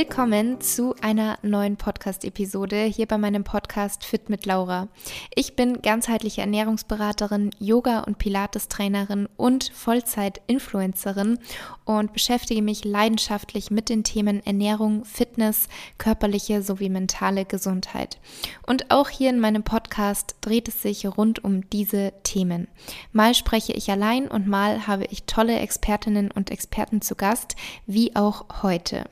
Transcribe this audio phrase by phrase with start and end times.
[0.00, 4.86] Willkommen zu einer neuen Podcast-Episode hier bei meinem Podcast Fit mit Laura.
[5.34, 11.40] Ich bin ganzheitliche Ernährungsberaterin, Yoga- und Pilates-Trainerin und Vollzeit-Influencerin
[11.84, 15.66] und beschäftige mich leidenschaftlich mit den Themen Ernährung, Fitness,
[15.98, 18.20] körperliche sowie mentale Gesundheit.
[18.68, 22.68] Und auch hier in meinem Podcast dreht es sich rund um diese Themen.
[23.10, 27.56] Mal spreche ich allein und mal habe ich tolle Expertinnen und Experten zu Gast,
[27.88, 29.04] wie auch heute.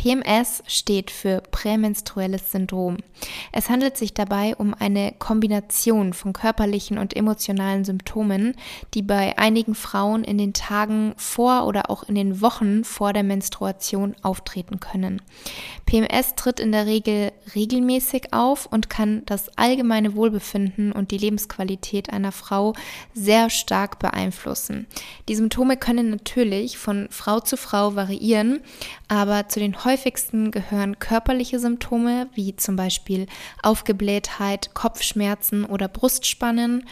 [0.00, 2.96] PMS steht für prämenstruelles Syndrom.
[3.52, 8.54] Es handelt sich dabei um eine Kombination von körperlichen und emotionalen Symptomen,
[8.94, 13.24] die bei einigen Frauen in den Tagen vor oder auch in den Wochen vor der
[13.24, 15.20] Menstruation auftreten können.
[15.84, 22.10] PMS tritt in der Regel regelmäßig auf und kann das allgemeine Wohlbefinden und die Lebensqualität
[22.10, 22.72] einer Frau
[23.12, 24.86] sehr stark beeinflussen.
[25.28, 28.60] Die Symptome können natürlich von Frau zu Frau variieren,
[29.08, 33.26] aber zu den häufigsten gehören körperliche Symptome wie zum Beispiel
[33.62, 36.86] Aufgeblähtheit, Kopfschmerzen oder Brustspannen,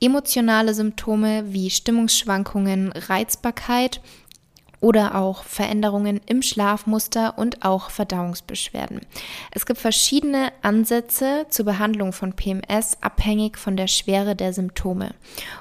[0.00, 4.00] emotionale Symptome wie Stimmungsschwankungen, Reizbarkeit
[4.80, 9.02] oder auch Veränderungen im Schlafmuster und auch Verdauungsbeschwerden.
[9.52, 15.14] Es gibt verschiedene Ansätze zur Behandlung von PMS abhängig von der Schwere der Symptome.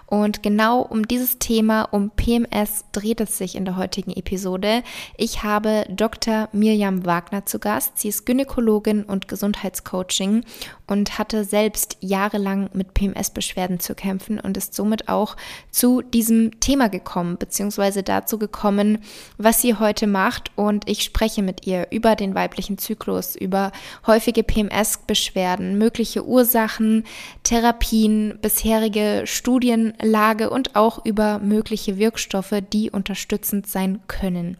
[0.09, 4.81] Und genau um dieses Thema, um PMS, dreht es sich in der heutigen Episode.
[5.17, 6.49] Ich habe Dr.
[6.51, 7.99] Mirjam Wagner zu Gast.
[7.99, 10.43] Sie ist Gynäkologin und Gesundheitscoaching
[10.87, 15.37] und hatte selbst jahrelang mit PMS-Beschwerden zu kämpfen und ist somit auch
[15.69, 18.97] zu diesem Thema gekommen, beziehungsweise dazu gekommen,
[19.37, 20.51] was sie heute macht.
[20.55, 23.71] Und ich spreche mit ihr über den weiblichen Zyklus, über
[24.07, 27.03] häufige PMS-Beschwerden, mögliche Ursachen,
[27.43, 34.57] Therapien, bisherige Studien Lage und auch über mögliche Wirkstoffe, die unterstützend sein können.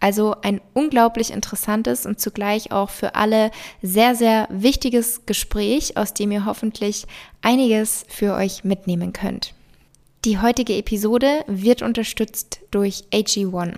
[0.00, 3.50] Also ein unglaublich interessantes und zugleich auch für alle
[3.82, 7.06] sehr, sehr wichtiges Gespräch, aus dem ihr hoffentlich
[7.40, 9.54] einiges für euch mitnehmen könnt.
[10.24, 13.74] Die heutige Episode wird unterstützt durch AG1.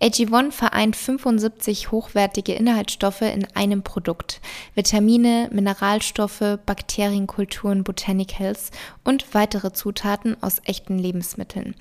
[0.00, 4.40] AG1 vereint 75 hochwertige Inhaltsstoffe in einem Produkt.
[4.76, 8.70] Vitamine, Mineralstoffe, Bakterienkulturen, Botanicals
[9.02, 11.74] und weitere Zutaten aus echten Lebensmitteln.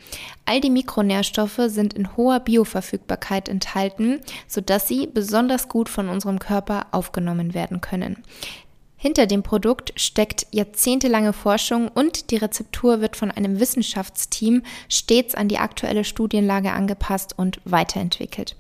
[0.46, 6.88] All die Mikronährstoffe sind in hoher Bioverfügbarkeit enthalten, sodass sie besonders gut von unserem Körper
[6.92, 8.24] aufgenommen werden können.
[9.00, 15.48] Hinter dem Produkt steckt jahrzehntelange Forschung und die Rezeptur wird von einem Wissenschaftsteam stets an
[15.48, 18.56] die aktuelle Studienlage angepasst und weiterentwickelt.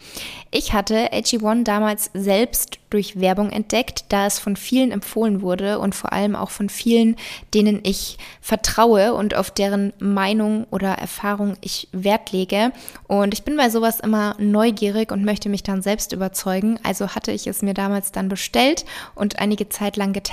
[0.51, 5.93] Ich hatte AG1 damals selbst durch Werbung entdeckt, da es von vielen empfohlen wurde und
[5.93, 7.17] vor allem auch von vielen,
[7.53, 12.71] denen ich vertraue und auf deren Meinung oder Erfahrung ich Wert lege.
[13.07, 16.79] Und ich bin bei sowas immer neugierig und möchte mich dann selbst überzeugen.
[16.83, 20.27] Also hatte ich es mir damals dann bestellt und einige Zeit lang getestet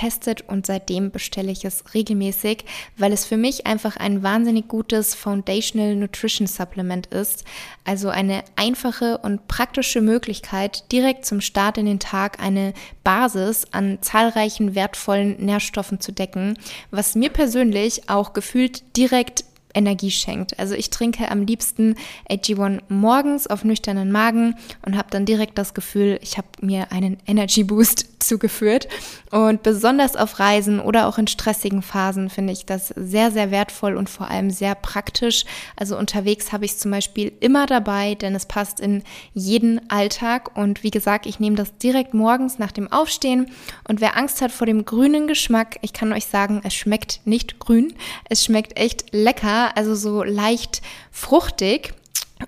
[0.47, 2.65] und seitdem bestelle ich es regelmäßig,
[2.97, 7.43] weil es für mich einfach ein wahnsinnig gutes Foundational Nutrition Supplement ist.
[7.83, 12.73] Also eine einfache und praktische Möglichkeit, direkt zum Start in den Tag eine
[13.03, 16.57] Basis an zahlreichen wertvollen Nährstoffen zu decken,
[16.91, 20.57] was mir persönlich auch gefühlt direkt Energie schenkt.
[20.57, 21.95] Also ich trinke am liebsten
[22.29, 24.55] AG1 morgens auf nüchternen Magen
[24.85, 28.87] und habe dann direkt das Gefühl, ich habe mir einen Energy Boost zugeführt.
[29.31, 33.97] Und besonders auf Reisen oder auch in stressigen Phasen finde ich das sehr, sehr wertvoll
[33.97, 35.45] und vor allem sehr praktisch.
[35.75, 39.03] Also unterwegs habe ich es zum Beispiel immer dabei, denn es passt in
[39.33, 40.57] jeden Alltag.
[40.57, 43.51] Und wie gesagt, ich nehme das direkt morgens nach dem Aufstehen.
[43.87, 47.59] Und wer Angst hat vor dem grünen Geschmack, ich kann euch sagen, es schmeckt nicht
[47.59, 47.93] grün.
[48.29, 50.81] Es schmeckt echt lecker, also so leicht
[51.11, 51.93] fruchtig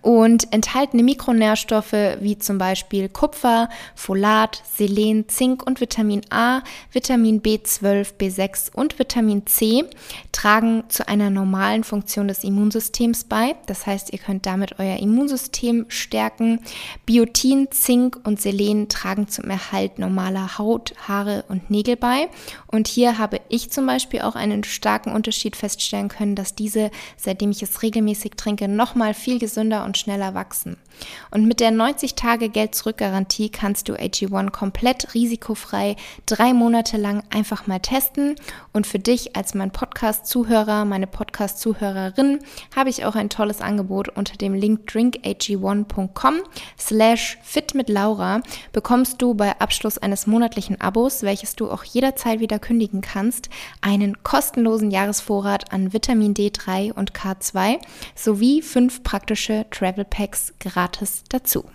[0.01, 6.61] und enthaltene Mikronährstoffe wie zum Beispiel Kupfer, Folat, Selen, Zink und Vitamin A,
[6.91, 9.85] Vitamin B12, B6 und Vitamin C
[10.31, 13.55] tragen zu einer normalen Funktion des Immunsystems bei.
[13.65, 16.59] Das heißt, ihr könnt damit euer Immunsystem stärken.
[17.05, 22.29] Biotin, Zink und Selen tragen zum Erhalt normaler Haut, Haare und Nägel bei.
[22.67, 27.49] Und hier habe ich zum Beispiel auch einen starken Unterschied feststellen können, dass diese, seitdem
[27.49, 30.77] ich es regelmäßig trinke, nochmal viel gesünder und schneller wachsen.
[31.31, 35.95] Und mit der 90-Tage-Geld-Zurück-Garantie kannst du AG1 komplett risikofrei
[36.25, 38.35] drei Monate lang einfach mal testen.
[38.73, 42.39] Und für dich als mein Podcast-Zuhörer, meine Podcast-Zuhörerin,
[42.75, 46.35] habe ich auch ein tolles Angebot unter dem Link drinkag1.com
[46.79, 48.41] slash fit mit Laura
[48.73, 53.49] bekommst du bei Abschluss eines monatlichen Abos, welches du auch jederzeit wieder kündigen kannst,
[53.81, 57.77] einen kostenlosen Jahresvorrat an Vitamin D3 und K2
[58.15, 61.69] sowie fünf praktische Travel Packs gratis dazu.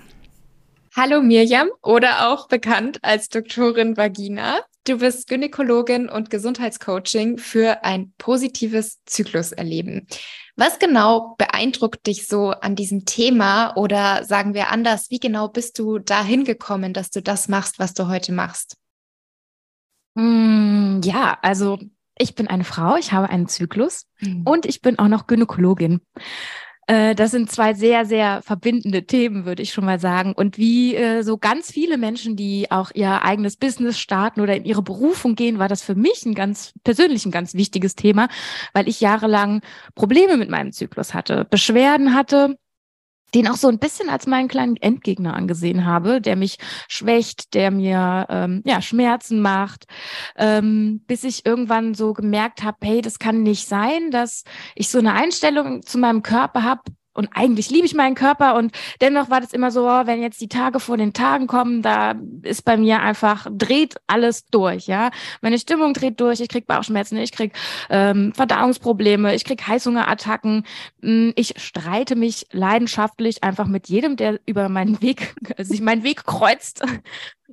[0.94, 4.60] Hallo Mirjam oder auch bekannt als Doktorin Vagina.
[4.84, 10.06] Du bist Gynäkologin und Gesundheitscoaching für ein positives Zykluserleben.
[10.56, 15.78] Was genau beeindruckt dich so an diesem Thema oder sagen wir anders, wie genau bist
[15.78, 18.76] du dahin gekommen, dass du das machst, was du heute machst?
[20.14, 21.78] Mm, ja, also
[22.18, 24.42] ich bin eine Frau, ich habe einen Zyklus mhm.
[24.44, 26.00] und ich bin auch noch Gynäkologin.
[26.86, 30.32] Äh, das sind zwei sehr, sehr verbindende Themen, würde ich schon mal sagen.
[30.32, 34.64] Und wie äh, so ganz viele Menschen, die auch ihr eigenes Business starten oder in
[34.64, 38.28] ihre Berufung gehen, war das für mich ein ganz persönlich ein ganz wichtiges Thema,
[38.72, 39.62] weil ich jahrelang
[39.94, 42.56] Probleme mit meinem Zyklus hatte, Beschwerden hatte,
[43.34, 46.58] den auch so ein bisschen als meinen kleinen Endgegner angesehen habe, der mich
[46.88, 49.86] schwächt, der mir ähm, ja Schmerzen macht,
[50.36, 54.44] ähm, bis ich irgendwann so gemerkt habe, hey, das kann nicht sein, dass
[54.74, 56.82] ich so eine Einstellung zu meinem Körper habe,
[57.14, 60.40] und eigentlich liebe ich meinen Körper und dennoch war das immer so, oh, wenn jetzt
[60.40, 65.10] die Tage vor den Tagen kommen, da ist bei mir einfach, dreht alles durch, ja.
[65.40, 67.52] Meine Stimmung dreht durch, ich krieg Bauchschmerzen, ich krieg
[67.90, 70.64] ähm, Verdauungsprobleme, ich krieg Heißhungerattacken,
[71.02, 76.24] hm, ich streite mich leidenschaftlich einfach mit jedem, der über meinen Weg, sich meinen Weg
[76.24, 76.82] kreuzt.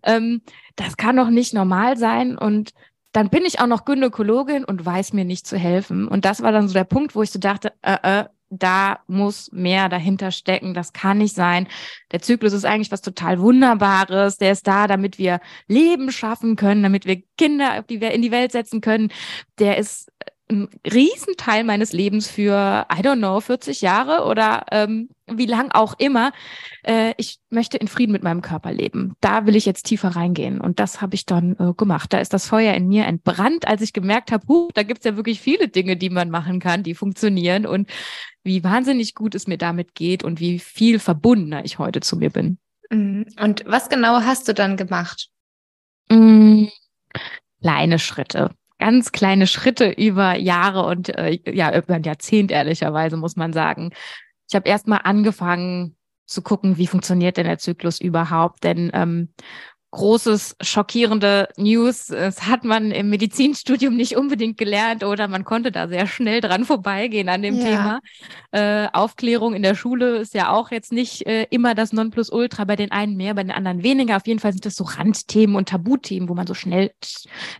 [0.04, 0.42] ähm,
[0.76, 2.72] das kann doch nicht normal sein und
[3.12, 6.08] dann bin ich auch noch Gynäkologin und weiß mir nicht zu helfen.
[6.08, 9.52] Und das war dann so der Punkt, wo ich so dachte, äh, äh, da muss
[9.52, 10.74] mehr dahinter stecken.
[10.74, 11.68] Das kann nicht sein.
[12.12, 14.38] Der Zyklus ist eigentlich was total Wunderbares.
[14.38, 18.82] Der ist da, damit wir Leben schaffen können, damit wir Kinder in die Welt setzen
[18.82, 19.12] können.
[19.60, 20.12] Der ist
[20.50, 25.94] ein Riesenteil meines Lebens für, I don't know, 40 Jahre oder ähm, wie lang auch
[26.00, 26.32] immer.
[26.84, 29.14] Äh, ich möchte in Frieden mit meinem Körper leben.
[29.22, 30.60] Da will ich jetzt tiefer reingehen.
[30.60, 32.14] Und das habe ich dann äh, gemacht.
[32.14, 35.16] Da ist das Feuer in mir entbrannt, als ich gemerkt habe, huh, da gibt's ja
[35.16, 37.88] wirklich viele Dinge, die man machen kann, die funktionieren und
[38.44, 42.32] wie wahnsinnig gut es mir damit geht und wie viel verbundener ich heute zu mir
[42.32, 42.58] bin.
[42.90, 43.28] Mhm.
[43.40, 45.30] Und was genau hast du dann gemacht?
[46.10, 46.70] Mmh,
[47.62, 53.36] kleine Schritte ganz kleine Schritte über Jahre und äh, ja, über ein Jahrzehnt ehrlicherweise, muss
[53.36, 53.92] man sagen.
[54.48, 55.96] Ich habe erst mal angefangen
[56.26, 58.64] zu gucken, wie funktioniert denn der Zyklus überhaupt.
[58.64, 59.34] Denn ähm,
[59.92, 62.08] großes, schockierende News.
[62.08, 66.66] Das hat man im Medizinstudium nicht unbedingt gelernt oder man konnte da sehr schnell dran
[66.66, 67.66] vorbeigehen an dem ja.
[67.66, 68.00] Thema.
[68.52, 72.76] Äh, Aufklärung in der Schule ist ja auch jetzt nicht äh, immer das Nonplusultra, bei
[72.76, 74.18] den einen mehr, bei den anderen weniger.
[74.18, 76.92] Auf jeden Fall sind das so Randthemen und Tabuthemen, wo man so schnell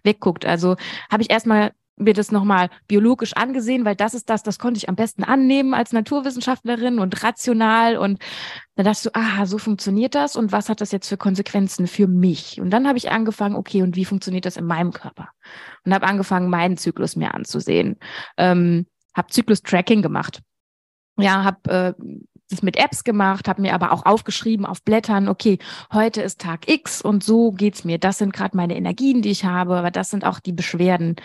[0.04, 0.46] wegguckt.
[0.46, 0.76] Also
[1.10, 4.90] habe ich erstmal mir das nochmal biologisch angesehen, weil das ist das, das konnte ich
[4.90, 7.98] am besten annehmen als Naturwissenschaftlerin und rational.
[7.98, 8.20] Und
[8.76, 12.08] dann dachte du, aha, so funktioniert das und was hat das jetzt für Konsequenzen für
[12.08, 12.60] mich?
[12.62, 15.30] Und dann habe ich angefangen, okay, und wie funktioniert das in meinem Körper?
[15.86, 17.98] Und habe angefangen, meinen Zyklus mir anzusehen.
[18.38, 20.42] Ähm, habe Zyklus-Tracking gemacht.
[21.18, 21.94] Ja, habe äh,
[22.50, 25.60] das mit Apps gemacht, habe mir aber auch aufgeschrieben auf Blättern, okay,
[25.94, 27.98] heute ist Tag X und so geht's mir.
[27.98, 31.16] Das sind gerade meine Energien, die ich habe, aber das sind auch die Beschwerden.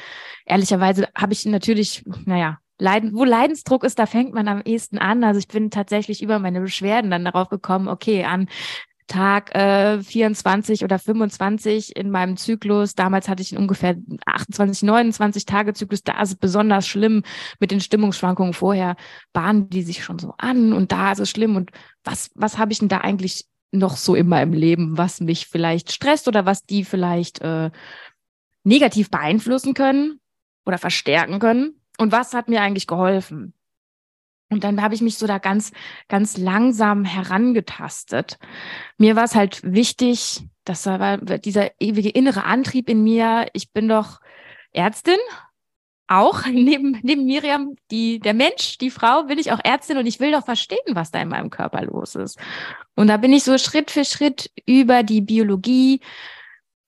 [0.44, 5.22] Ehrlicherweise habe ich natürlich, naja, Leiden, wo Leidensdruck ist, da fängt man am ehesten an.
[5.24, 8.48] Also ich bin tatsächlich über meine Beschwerden dann darauf gekommen, okay, an
[9.06, 12.94] Tag äh, 24 oder 25 in meinem Zyklus.
[12.94, 13.96] Damals hatte ich einen ungefähr
[14.26, 16.02] 28, 29 Tage Zyklus.
[16.02, 17.22] Da ist es besonders schlimm
[17.60, 18.54] mit den Stimmungsschwankungen.
[18.54, 18.96] Vorher
[19.32, 21.56] bahnen die sich schon so an und da ist es schlimm.
[21.56, 21.70] Und
[22.02, 25.92] was, was habe ich denn da eigentlich noch so in meinem Leben, was mich vielleicht
[25.92, 27.70] stresst oder was die vielleicht äh,
[28.62, 30.20] negativ beeinflussen können
[30.64, 31.80] oder verstärken können?
[31.98, 33.54] Und was hat mir eigentlich geholfen?
[34.50, 35.72] Und dann habe ich mich so da ganz,
[36.08, 38.38] ganz langsam herangetastet.
[38.98, 43.46] Mir war es halt wichtig, das war dieser ewige innere Antrieb in mir.
[43.52, 44.20] Ich bin doch
[44.72, 45.18] Ärztin,
[46.06, 50.20] auch neben, neben Miriam, die, der Mensch, die Frau, bin ich auch Ärztin und ich
[50.20, 52.38] will doch verstehen, was da in meinem Körper los ist.
[52.94, 56.00] Und da bin ich so Schritt für Schritt über die Biologie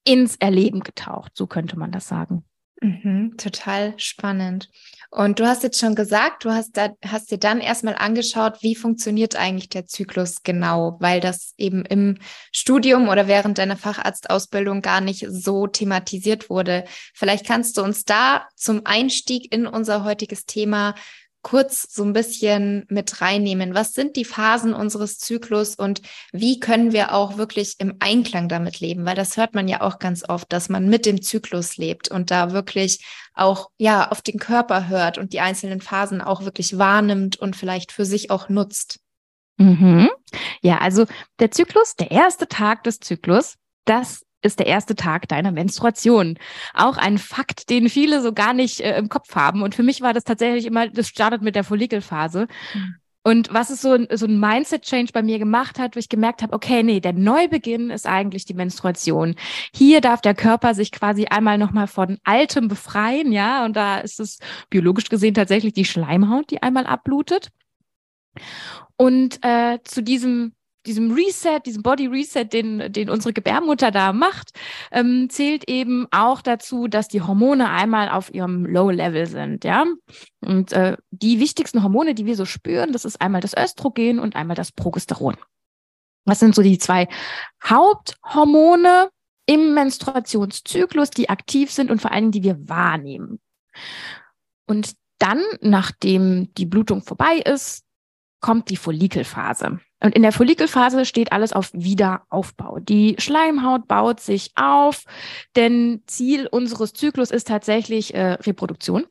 [0.05, 1.33] ins Erleben getaucht.
[1.35, 2.45] So könnte man das sagen.
[2.81, 4.71] Mhm, total spannend.
[5.11, 8.75] Und du hast jetzt schon gesagt, du hast, da, hast dir dann erstmal angeschaut, wie
[8.75, 12.19] funktioniert eigentlich der Zyklus genau, weil das eben im
[12.53, 16.85] Studium oder während deiner Facharztausbildung gar nicht so thematisiert wurde.
[17.15, 20.95] Vielleicht kannst du uns da zum Einstieg in unser heutiges Thema
[21.43, 23.75] kurz so ein bisschen mit reinnehmen.
[23.75, 26.03] Was sind die Phasen unseres Zyklus und
[26.33, 29.07] wie können wir auch wirklich im Einklang damit leben?
[29.07, 32.31] Weil das hört man ja auch ganz oft, dass man mit dem Zyklus lebt und
[32.33, 37.37] da wirklich auch, ja, auf den Körper hört und die einzelnen Phasen auch wirklich wahrnimmt
[37.37, 38.99] und vielleicht für sich auch nutzt.
[39.59, 40.11] Mhm.
[40.63, 41.07] Ja, also
[41.39, 46.39] der Zyklus, der erste Tag des Zyklus, das ist der erste Tag deiner Menstruation.
[46.75, 49.63] Auch ein Fakt, den viele so gar nicht äh, im Kopf haben.
[49.63, 52.47] Und für mich war das tatsächlich immer, das startet mit der Follikelphase.
[52.75, 52.97] Mhm.
[53.27, 56.53] Und was es so, so ein Mindset-Change bei mir gemacht hat, wo ich gemerkt habe,
[56.53, 59.35] okay, nee, der Neubeginn ist eigentlich die Menstruation.
[59.75, 64.21] Hier darf der Körper sich quasi einmal nochmal von Altem befreien, ja, und da ist
[64.21, 64.39] es
[64.71, 67.49] biologisch gesehen tatsächlich die Schleimhaut, die einmal abblutet.
[68.97, 70.53] Und äh, zu diesem
[70.87, 74.53] diesem Reset, diesem Body Reset, den, den unsere Gebärmutter da macht,
[74.93, 79.85] ähm, zählt eben auch dazu, dass die Hormone einmal auf ihrem Low Level sind, ja.
[80.41, 84.37] Und äh, die wichtigsten Hormone, die wir so spüren, das ist einmal das Östrogen und
[84.37, 85.37] einmal das Progesteron.
[86.25, 87.09] Was sind so die zwei
[87.65, 89.11] Haupthormone
[89.47, 93.41] im Menstruationszyklus, die aktiv sind und vor allem die wir wahrnehmen?
[94.67, 97.85] Und dann, nachdem die Blutung vorbei ist,
[98.41, 99.81] kommt die Follikelphase.
[100.01, 102.79] Und in der Follikelphase steht alles auf Wiederaufbau.
[102.81, 105.05] Die Schleimhaut baut sich auf,
[105.57, 109.07] denn Ziel unseres Zyklus ist tatsächlich äh, Reproduktion.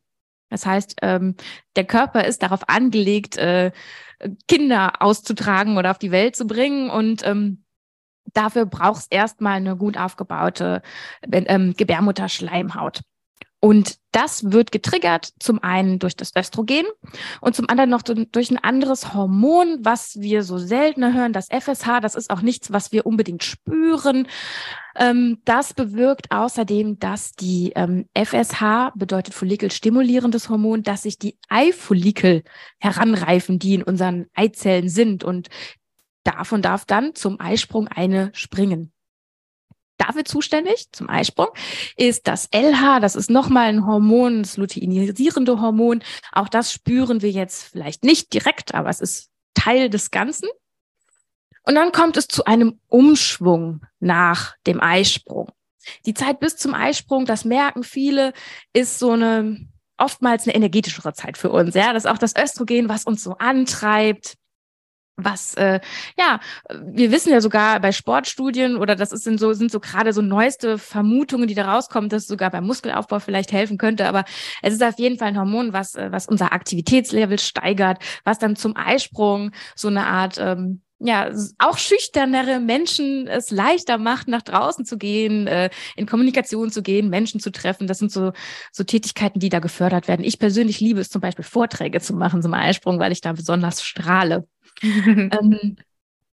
[0.49, 1.35] Das heißt, ähm,
[1.75, 3.71] der Körper ist darauf angelegt, äh,
[4.47, 7.63] Kinder auszutragen oder auf die Welt zu bringen und ähm,
[8.33, 10.81] dafür braucht es erstmal eine gut aufgebaute
[11.31, 13.01] ähm, Gebärmutterschleimhaut.
[13.65, 16.85] Und das wird getriggert zum einen durch das Östrogen
[17.41, 21.99] und zum anderen noch durch ein anderes Hormon, was wir so seltener hören, das FSH.
[21.99, 24.27] Das ist auch nichts, was wir unbedingt spüren.
[24.95, 32.43] Ähm, das bewirkt außerdem, dass die ähm, FSH bedeutet follikelstimulierendes Hormon, dass sich die Eifollikel
[32.77, 35.23] heranreifen, die in unseren Eizellen sind.
[35.23, 35.47] Und
[36.23, 38.91] davon darf dann zum Eisprung eine springen
[39.97, 41.47] dafür zuständig, zum Eisprung,
[41.95, 46.03] ist das LH, das ist nochmal ein Hormon, das luteinisierende Hormon.
[46.31, 50.49] Auch das spüren wir jetzt vielleicht nicht direkt, aber es ist Teil des Ganzen.
[51.63, 55.49] Und dann kommt es zu einem Umschwung nach dem Eisprung.
[56.05, 58.33] Die Zeit bis zum Eisprung, das merken viele,
[58.73, 61.73] ist so eine oftmals eine energetischere Zeit für uns.
[61.73, 64.35] Ja, das ist auch das Östrogen, was uns so antreibt,
[65.17, 65.79] was äh,
[66.17, 70.13] ja wir wissen ja sogar bei Sportstudien oder das ist sind so sind so gerade
[70.13, 74.25] so neueste Vermutungen die da rauskommen dass es sogar beim Muskelaufbau vielleicht helfen könnte aber
[74.61, 78.55] es ist auf jeden Fall ein Hormon was äh, was unser Aktivitätslevel steigert was dann
[78.55, 81.29] zum Eisprung so eine Art ähm, ja,
[81.59, 87.09] auch schüchternere Menschen es leichter macht, nach draußen zu gehen, äh, in Kommunikation zu gehen,
[87.09, 87.87] Menschen zu treffen.
[87.87, 88.31] Das sind so,
[88.71, 90.23] so Tätigkeiten, die da gefördert werden.
[90.23, 93.83] Ich persönlich liebe es zum Beispiel, Vorträge zu machen zum Eisprung, weil ich da besonders
[93.83, 94.47] strahle.
[94.83, 95.77] ähm,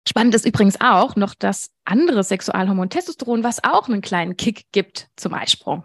[0.07, 5.09] spannend ist übrigens auch noch das andere Sexualhormon Testosteron, was auch einen kleinen Kick gibt
[5.16, 5.85] zum Eisprung.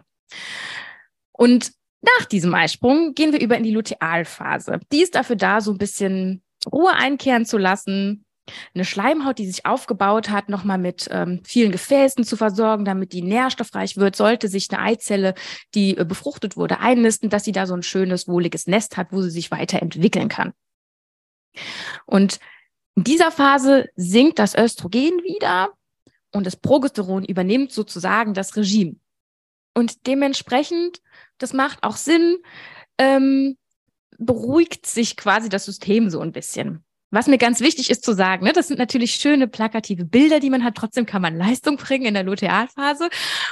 [1.31, 4.79] Und nach diesem Eisprung gehen wir über in die Lutealphase.
[4.91, 8.25] Die ist dafür da, so ein bisschen Ruhe einkehren zu lassen,
[8.73, 13.21] eine Schleimhaut, die sich aufgebaut hat, nochmal mit ähm, vielen Gefäßen zu versorgen, damit die
[13.21, 15.33] nährstoffreich wird, sollte sich eine Eizelle,
[15.75, 19.21] die äh, befruchtet wurde, einnisten, dass sie da so ein schönes, wohliges Nest hat, wo
[19.21, 20.53] sie sich weiterentwickeln kann.
[22.05, 22.39] Und
[22.95, 25.69] in dieser Phase sinkt das Östrogen wieder
[26.31, 28.95] und das Progesteron übernimmt sozusagen das Regime.
[29.73, 31.01] Und dementsprechend,
[31.37, 32.37] das macht auch Sinn,
[32.97, 33.57] ähm,
[34.17, 36.83] beruhigt sich quasi das System so ein bisschen.
[37.13, 40.49] Was mir ganz wichtig ist zu sagen, ne, das sind natürlich schöne plakative Bilder, die
[40.49, 40.73] man hat.
[40.73, 43.07] Trotzdem kann man Leistung bringen in der Lutealphase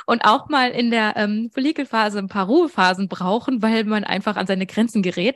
[0.07, 4.47] und auch mal in der ähm, Follikelphase ein paar Ruhephasen brauchen, weil man einfach an
[4.47, 5.35] seine Grenzen gerät.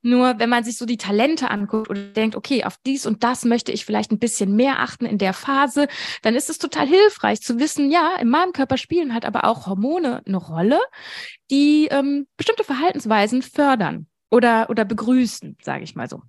[0.00, 3.44] Nur wenn man sich so die Talente anguckt und denkt, okay, auf dies und das
[3.44, 5.86] möchte ich vielleicht ein bisschen mehr achten in der Phase,
[6.22, 9.66] dann ist es total hilfreich zu wissen, ja, in meinem Körper spielen halt aber auch
[9.66, 10.80] Hormone eine Rolle,
[11.50, 16.22] die ähm, bestimmte Verhaltensweisen fördern oder, oder begrüßen, sage ich mal so.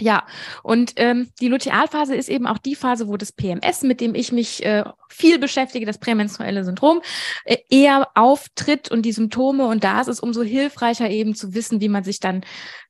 [0.00, 0.26] Ja,
[0.62, 4.32] und ähm, die Lutealphase ist eben auch die Phase, wo das PMS, mit dem ich
[4.32, 7.02] mich äh, viel beschäftige, das prämenstruelle Syndrom,
[7.44, 9.66] äh, eher auftritt und die Symptome.
[9.66, 12.42] Und da ist es umso hilfreicher eben zu wissen, wie man sich dann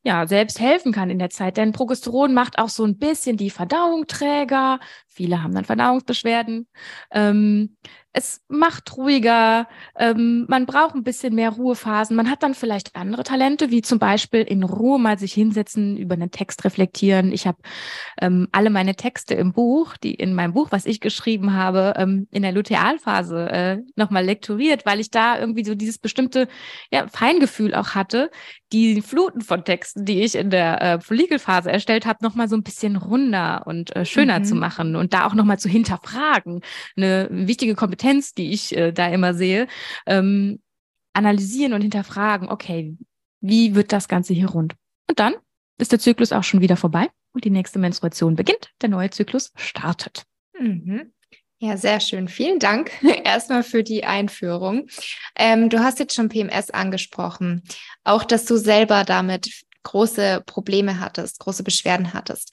[0.05, 1.57] ja selbst helfen kann in der Zeit.
[1.57, 4.79] Denn Progesteron macht auch so ein bisschen die Verdauung träger.
[5.15, 6.67] Viele haben dann Verdauungsbeschwerden.
[7.11, 7.77] Ähm,
[8.15, 9.67] es macht ruhiger,
[9.97, 12.15] ähm, man braucht ein bisschen mehr Ruhephasen.
[12.15, 16.15] Man hat dann vielleicht andere Talente, wie zum Beispiel in Ruhe mal sich hinsetzen, über
[16.15, 17.33] einen Text reflektieren.
[17.33, 17.59] Ich habe
[18.21, 22.29] ähm, alle meine Texte im Buch, die in meinem Buch, was ich geschrieben habe, ähm,
[22.31, 26.49] in der Lutealphase äh, nochmal lektoriert, weil ich da irgendwie so dieses bestimmte
[26.91, 28.31] ja, Feingefühl auch hatte,
[28.73, 32.63] die Fluten von Texten, die ich in der äh, Follikelphase erstellt habe, nochmal so ein
[32.63, 34.45] bisschen runder und äh, schöner mhm.
[34.45, 36.63] zu machen und da auch nochmal zu hinterfragen.
[36.97, 39.67] Eine wichtige Kompetenz, die ich äh, da immer sehe,
[40.07, 40.61] ähm,
[41.13, 42.97] analysieren und hinterfragen, okay,
[43.41, 44.75] wie wird das Ganze hier rund?
[45.09, 45.35] Und dann
[45.79, 49.53] ist der Zyklus auch schon wieder vorbei und die nächste Menstruation beginnt, der neue Zyklus
[49.57, 50.25] startet.
[50.59, 51.13] Mhm.
[51.59, 52.29] Ja, sehr schön.
[52.29, 52.91] Vielen Dank
[53.25, 54.89] erstmal für die Einführung.
[55.37, 57.63] Ähm, du hast jetzt schon PMS angesprochen.
[58.05, 62.53] Auch, dass du selber damit große Probleme hattest, große Beschwerden hattest.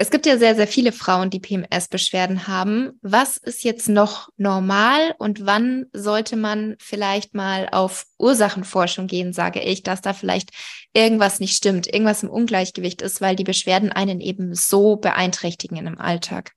[0.00, 3.00] Es gibt ja sehr, sehr viele Frauen, die PMS-Beschwerden haben.
[3.02, 9.60] Was ist jetzt noch normal und wann sollte man vielleicht mal auf Ursachenforschung gehen, sage
[9.60, 10.50] ich, dass da vielleicht
[10.92, 15.98] irgendwas nicht stimmt, irgendwas im Ungleichgewicht ist, weil die Beschwerden einen eben so beeinträchtigen im
[15.98, 16.52] Alltag?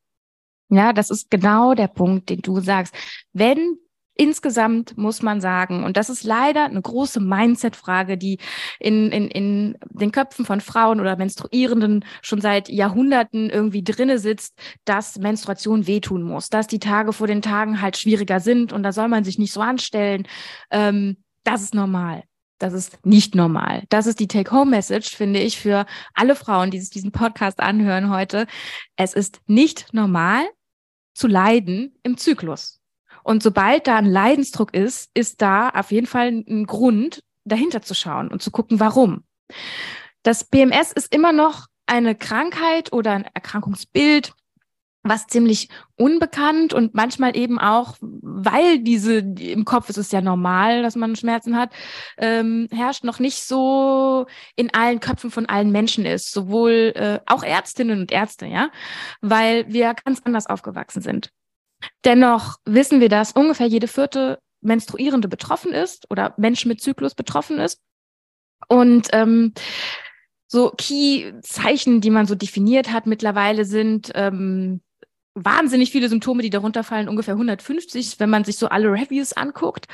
[0.69, 2.93] Ja, das ist genau der Punkt, den du sagst.
[3.33, 3.79] Wenn
[4.15, 8.39] insgesamt muss man sagen, und das ist leider eine große Mindset-Frage, die
[8.79, 14.57] in, in, in den Köpfen von Frauen oder Menstruierenden schon seit Jahrhunderten irgendwie drinne sitzt,
[14.85, 18.91] dass Menstruation wehtun muss, dass die Tage vor den Tagen halt schwieriger sind und da
[18.91, 20.27] soll man sich nicht so anstellen.
[20.69, 22.23] Ähm, das ist normal.
[22.59, 23.85] Das ist nicht normal.
[23.89, 28.45] Das ist die Take-Home-Message, finde ich, für alle Frauen, die sich diesen Podcast anhören heute.
[28.95, 30.43] Es ist nicht normal
[31.15, 32.80] zu leiden im Zyklus.
[33.23, 37.93] Und sobald da ein Leidensdruck ist, ist da auf jeden Fall ein Grund, dahinter zu
[37.93, 39.23] schauen und zu gucken, warum.
[40.23, 44.33] Das PMS ist immer noch eine Krankheit oder ein Erkrankungsbild,
[45.03, 50.83] was ziemlich unbekannt und manchmal eben auch, weil diese im Kopf ist es ja normal,
[50.83, 51.71] dass man Schmerzen hat,
[52.17, 57.43] ähm, herrscht noch nicht so in allen Köpfen von allen Menschen ist, sowohl äh, auch
[57.43, 58.69] Ärztinnen und Ärzte, ja,
[59.21, 61.31] weil wir ganz anders aufgewachsen sind.
[62.05, 67.59] Dennoch wissen wir, dass ungefähr jede vierte Menstruierende betroffen ist oder Menschen mit Zyklus betroffen
[67.59, 67.79] ist.
[68.67, 69.53] Und ähm,
[70.47, 74.81] so Key-Zeichen, die man so definiert hat mittlerweile sind ähm,
[75.33, 79.87] wahnsinnig viele Symptome, die darunter fallen, ungefähr 150, wenn man sich so alle Reviews anguckt.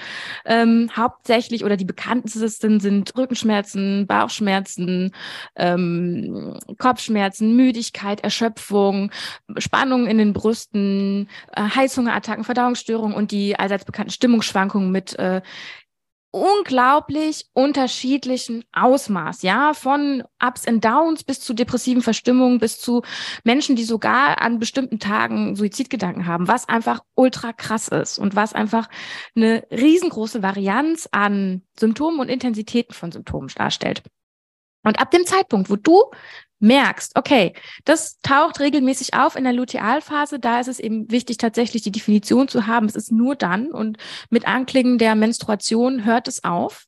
[0.45, 5.13] Ähm, hauptsächlich oder die bekanntesten sind Rückenschmerzen, Bauchschmerzen,
[5.55, 9.11] ähm, Kopfschmerzen, Müdigkeit, Erschöpfung,
[9.57, 15.41] Spannungen in den Brüsten, äh, Heißhungerattacken, Verdauungsstörungen und die allseits bekannten Stimmungsschwankungen mit äh,
[16.31, 23.01] unglaublich unterschiedlichen Ausmaß, ja, von Ups and Downs bis zu depressiven Verstimmungen, bis zu
[23.43, 28.53] Menschen, die sogar an bestimmten Tagen Suizidgedanken haben, was einfach ultra krass ist und was
[28.53, 28.89] einfach
[29.35, 34.03] eine riesengroße Varianz an Symptomen und Intensitäten von Symptomen darstellt.
[34.83, 36.11] Und ab dem Zeitpunkt, wo du
[36.59, 37.53] merkst, okay,
[37.85, 42.47] das taucht regelmäßig auf in der Lutealphase, da ist es eben wichtig, tatsächlich die Definition
[42.47, 42.87] zu haben.
[42.87, 43.97] Es ist nur dann und
[44.29, 46.85] mit Anklingen der Menstruation hört es auf.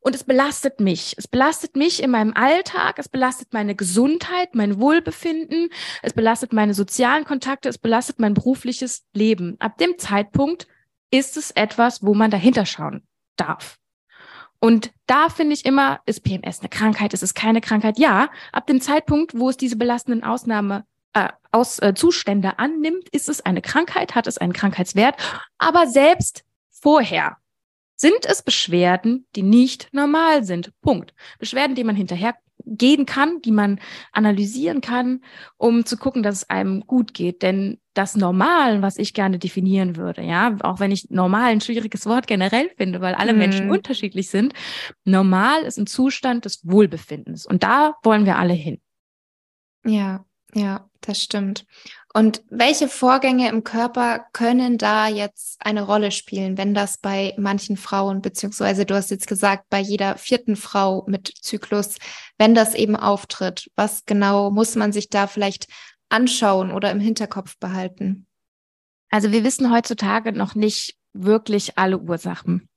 [0.00, 1.14] Und es belastet mich.
[1.16, 5.70] Es belastet mich in meinem Alltag, es belastet meine Gesundheit, mein Wohlbefinden,
[6.02, 9.56] es belastet meine sozialen Kontakte, es belastet mein berufliches Leben.
[9.60, 10.66] Ab dem Zeitpunkt
[11.10, 13.78] ist es etwas, wo man dahinter schauen darf.
[14.64, 17.98] Und da finde ich immer, ist PMS eine Krankheit, ist es keine Krankheit?
[17.98, 23.28] Ja, ab dem Zeitpunkt, wo es diese belastenden Ausnahme, äh, aus, äh, Zustände annimmt, ist
[23.28, 25.16] es eine Krankheit, hat es einen Krankheitswert.
[25.58, 27.36] Aber selbst vorher
[27.96, 30.72] sind es Beschwerden, die nicht normal sind.
[30.80, 31.12] Punkt.
[31.38, 32.34] Beschwerden, die man hinterher
[32.66, 33.80] gehen kann, die man
[34.12, 35.22] analysieren kann,
[35.56, 37.42] um zu gucken, dass es einem gut geht.
[37.42, 42.06] Denn das Normal, was ich gerne definieren würde, ja, auch wenn ich normal ein schwieriges
[42.06, 43.38] Wort generell finde, weil alle mhm.
[43.38, 44.52] Menschen unterschiedlich sind,
[45.04, 47.46] normal ist ein Zustand des Wohlbefindens.
[47.46, 48.80] Und da wollen wir alle hin.
[49.84, 50.24] Ja,
[50.54, 51.66] ja, das stimmt.
[52.16, 57.76] Und welche Vorgänge im Körper können da jetzt eine Rolle spielen, wenn das bei manchen
[57.76, 61.96] Frauen, beziehungsweise du hast jetzt gesagt, bei jeder vierten Frau mit Zyklus,
[62.38, 65.66] wenn das eben auftritt, was genau muss man sich da vielleicht
[66.08, 68.28] anschauen oder im Hinterkopf behalten?
[69.10, 72.68] Also wir wissen heutzutage noch nicht wirklich alle Ursachen.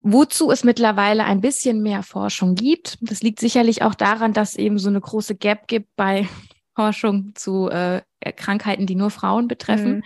[0.00, 4.78] Wozu es mittlerweile ein bisschen mehr Forschung gibt, das liegt sicherlich auch daran, dass eben
[4.78, 6.26] so eine große Gap gibt bei
[6.74, 8.00] Forschung zu äh,
[8.36, 9.96] Krankheiten, die nur Frauen betreffen.
[9.96, 10.02] Mhm.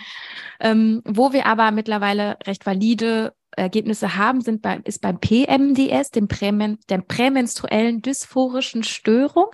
[0.60, 6.28] Ähm, wo wir aber mittlerweile recht valide Ergebnisse haben, sind bei, ist beim PMDS, dem
[6.28, 9.46] Prämen, der prämenstruellen dysphorischen Störung.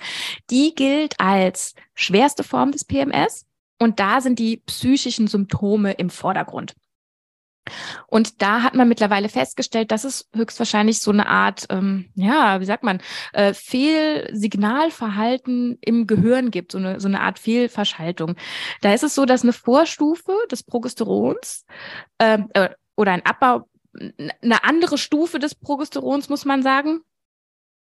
[0.51, 3.46] Die gilt als schwerste Form des PMS.
[3.79, 6.75] Und da sind die psychischen Symptome im Vordergrund.
[8.07, 12.64] Und da hat man mittlerweile festgestellt, dass es höchstwahrscheinlich so eine Art, ähm, ja, wie
[12.64, 18.37] sagt man, äh, Fehlsignalverhalten im Gehirn gibt, so eine, so eine Art Fehlverschaltung.
[18.81, 21.66] Da ist es so, dass eine Vorstufe des Progesterons
[22.18, 27.01] ähm, äh, oder ein Abbau, eine andere Stufe des Progesterons, muss man sagen,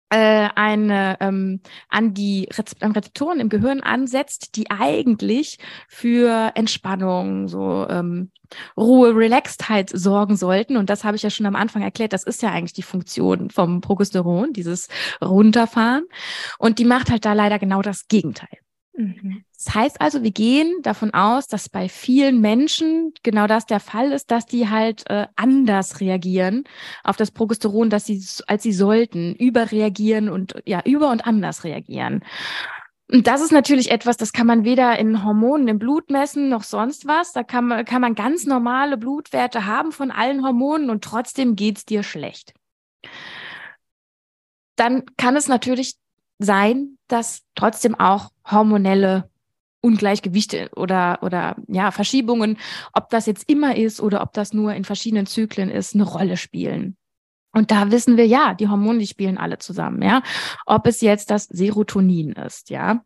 [0.09, 7.87] eine ähm, an die Rezep an Rezeptoren im Gehirn ansetzt, die eigentlich für Entspannung, so
[7.89, 8.31] ähm,
[8.77, 10.77] Ruhe, Relaxedheit sorgen sollten.
[10.77, 12.13] Und das habe ich ja schon am Anfang erklärt.
[12.13, 14.89] Das ist ja eigentlich die Funktion vom Progesteron, dieses
[15.23, 16.05] Runterfahren.
[16.59, 18.59] Und die macht halt da leider genau das Gegenteil.
[18.97, 19.45] Mhm.
[19.55, 24.13] Das heißt also, wir gehen davon aus, dass bei vielen Menschen genau das der Fall
[24.13, 26.65] ist, dass die halt äh, anders reagieren
[27.05, 32.25] auf das Progesteron, dass sie als sie sollten, überreagieren und ja, über und anders reagieren.
[33.09, 36.65] Und das ist natürlich etwas, das kann man weder in Hormonen im Blut messen noch
[36.65, 37.33] sonst was.
[37.33, 41.85] Da kann man, kann man ganz normale Blutwerte haben von allen Hormonen und trotzdem geht's
[41.85, 42.53] dir schlecht.
[44.75, 45.95] Dann kann es natürlich
[46.39, 49.31] sein, dass trotzdem auch hormonelle
[49.81, 52.59] Ungleichgewichte oder, oder ja, Verschiebungen,
[52.93, 56.37] ob das jetzt immer ist oder ob das nur in verschiedenen Zyklen ist, eine Rolle
[56.37, 56.97] spielen.
[57.53, 60.23] Und da wissen wir, ja, die Hormone, die spielen alle zusammen, ja.
[60.67, 63.03] Ob es jetzt das Serotonin ist, ja.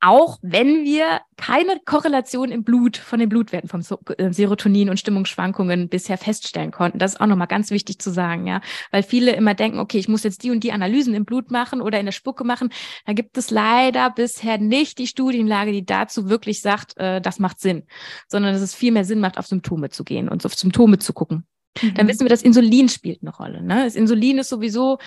[0.00, 3.80] Auch wenn wir keine Korrelation im Blut von den Blutwerten vom
[4.16, 6.98] äh, Serotonin und Stimmungsschwankungen bisher feststellen konnten.
[6.98, 8.60] Das ist auch nochmal ganz wichtig zu sagen, ja.
[8.92, 11.80] Weil viele immer denken, okay, ich muss jetzt die und die Analysen im Blut machen
[11.80, 12.70] oder in der Spucke machen.
[13.06, 17.60] Da gibt es leider bisher nicht die Studienlage, die dazu wirklich sagt, äh, das macht
[17.60, 17.84] Sinn.
[18.28, 21.12] Sondern dass es viel mehr Sinn macht, auf Symptome zu gehen und auf Symptome zu
[21.12, 21.46] gucken.
[21.82, 21.94] Mhm.
[21.94, 23.62] Dann wissen wir, dass Insulin spielt eine Rolle.
[23.62, 23.84] Ne?
[23.84, 24.98] Das Insulin ist sowieso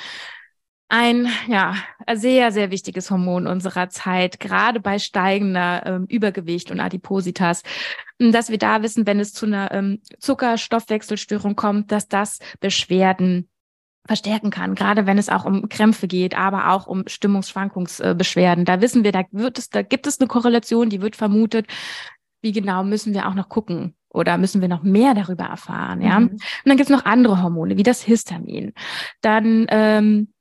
[0.92, 1.76] ein ja
[2.14, 7.64] sehr sehr wichtiges Hormon unserer Zeit, gerade bei steigender ähm, Übergewicht und Adipositas,
[8.20, 13.48] dass wir da wissen, wenn es zu einer ähm, Zuckerstoffwechselstörung kommt, dass das Beschwerden
[14.06, 18.66] verstärken kann, gerade wenn es auch um Krämpfe geht, aber auch um Stimmungsschwankungsbeschwerden.
[18.66, 21.68] Da wissen wir, da wird es, da gibt es eine Korrelation, die wird vermutet.
[22.42, 23.96] Wie genau müssen wir auch noch gucken?
[24.14, 26.02] oder müssen wir noch mehr darüber erfahren?
[26.02, 26.20] Ja.
[26.20, 26.32] Mhm.
[26.32, 28.74] Und dann gibt es noch andere Hormone, wie das Histamin.
[29.22, 30.34] Dann ähm,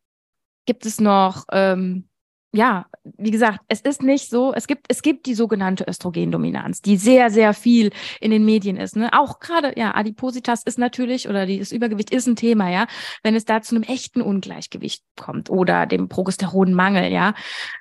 [0.66, 2.08] gibt es noch, ähm,
[2.52, 6.96] ja, wie gesagt, es ist nicht so, es gibt, es gibt die sogenannte Östrogendominanz, die
[6.96, 8.96] sehr, sehr viel in den Medien ist.
[8.96, 9.10] Ne?
[9.12, 12.86] Auch gerade, ja, Adipositas ist natürlich oder das Übergewicht ist ein Thema, ja,
[13.22, 17.34] wenn es da zu einem echten Ungleichgewicht kommt oder dem Progesteronmangel, ja.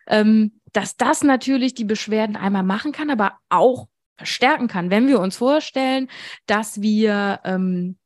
[0.08, 3.88] Ähm, dass das natürlich die Beschwerden einmal machen kann, aber auch
[4.18, 6.10] verstärken kann, wenn wir uns vorstellen,
[6.46, 7.98] dass wir ähm,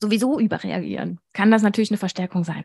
[0.00, 2.64] sowieso überreagieren, kann das natürlich eine Verstärkung sein.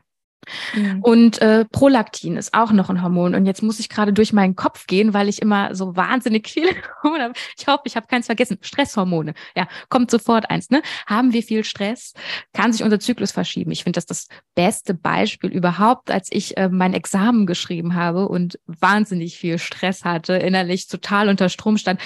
[0.75, 1.01] Mhm.
[1.01, 3.35] Und äh, Prolaktin ist auch noch ein Hormon.
[3.35, 6.69] Und jetzt muss ich gerade durch meinen Kopf gehen, weil ich immer so wahnsinnig viele
[7.03, 7.33] Hormone habe.
[7.57, 8.57] Ich hoffe, ich habe keins vergessen.
[8.61, 9.33] Stresshormone.
[9.55, 10.69] Ja, kommt sofort eins.
[10.69, 10.81] Ne?
[11.05, 12.13] Haben wir viel Stress,
[12.53, 13.71] kann sich unser Zyklus verschieben.
[13.71, 18.59] Ich finde das das beste Beispiel überhaupt, als ich äh, mein Examen geschrieben habe und
[18.65, 21.99] wahnsinnig viel Stress hatte, innerlich total unter Strom stand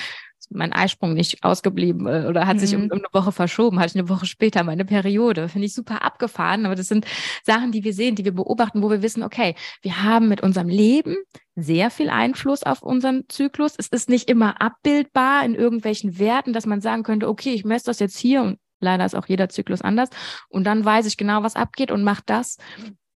[0.50, 2.60] mein Eisprung nicht ausgeblieben äh, oder hat mhm.
[2.60, 5.50] sich um, um, eine Woche verschoben, hatte ich eine Woche später meine Periode.
[5.50, 7.06] Finde ich super abgefahren, aber das sind
[7.44, 10.70] Sachen, die wir sehen, die wir beobachten, wo wir wissen, okay, wir haben mit unserem
[10.70, 11.16] Leben
[11.56, 13.76] sehr viel Einfluss auf unseren Zyklus.
[13.78, 17.86] Es ist nicht immer abbildbar in irgendwelchen Werten, dass man sagen könnte, okay, ich messe
[17.86, 20.10] das jetzt hier und leider ist auch jeder Zyklus anders
[20.48, 22.58] und dann weiß ich genau, was abgeht und mache das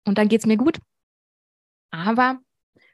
[0.05, 0.79] und dann geht's mir gut.
[1.91, 2.39] Aber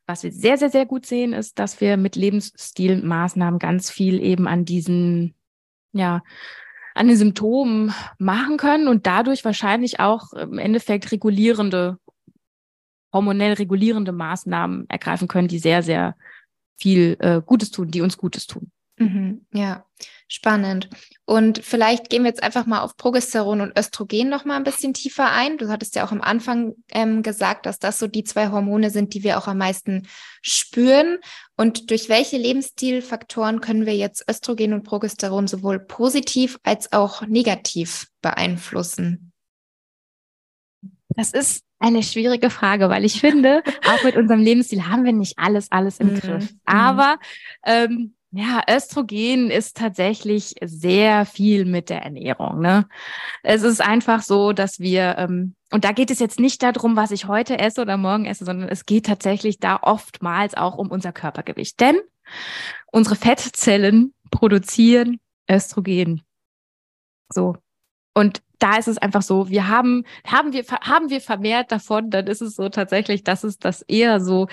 [0.09, 4.49] was wir sehr, sehr, sehr gut sehen, ist, dass wir mit Lebensstilmaßnahmen ganz viel eben
[4.49, 5.35] an diesen,
[5.92, 6.23] ja,
[6.94, 11.99] an den Symptomen machen können und dadurch wahrscheinlich auch im Endeffekt regulierende,
[13.12, 16.16] hormonell regulierende Maßnahmen ergreifen können, die sehr, sehr
[16.79, 18.71] viel äh, Gutes tun, die uns Gutes tun.
[18.97, 19.85] Mhm, ja,
[20.29, 20.88] spannend.
[21.25, 24.95] Und vielleicht gehen wir jetzt einfach mal auf Progesteron und Östrogen noch mal ein bisschen
[24.95, 25.59] tiefer ein.
[25.59, 29.14] Du hattest ja auch am Anfang ähm, gesagt, dass das so die zwei Hormone sind,
[29.14, 30.07] die wir auch am meisten
[30.43, 31.19] spüren.
[31.57, 38.07] Und durch welche Lebensstilfaktoren können wir jetzt Östrogen und Progesteron sowohl positiv als auch negativ
[38.21, 39.33] beeinflussen?
[41.09, 45.38] Das ist eine schwierige Frage, weil ich finde, auch mit unserem Lebensstil haben wir nicht
[45.38, 46.21] alles, alles im mhm.
[46.21, 46.53] Griff.
[46.53, 46.61] Mhm.
[46.67, 47.19] Aber
[47.64, 52.61] ähm, ja, Östrogen ist tatsächlich sehr viel mit der Ernährung.
[52.61, 52.87] Ne?
[53.43, 57.11] Es ist einfach so, dass wir, ähm, und da geht es jetzt nicht darum, was
[57.11, 61.12] ich heute esse oder morgen esse, sondern es geht tatsächlich da oftmals auch um unser
[61.12, 61.81] Körpergewicht.
[61.81, 61.97] Denn
[62.93, 66.23] unsere Fettzellen produzieren Östrogen.
[67.31, 67.57] So.
[68.14, 72.27] Und da ist es einfach so, wir haben, haben wir, haben wir vermehrt davon, dann
[72.27, 74.49] ist es so tatsächlich, dass es das eher so,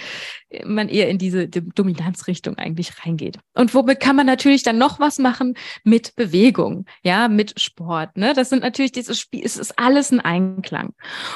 [0.63, 3.39] man eher in diese Dominanzrichtung eigentlich reingeht.
[3.53, 5.55] Und womit kann man natürlich dann noch was machen?
[5.83, 8.33] Mit Bewegung, ja, mit Sport, ne?
[8.33, 10.93] Das sind natürlich dieses Spiel, es ist alles ein Einklang.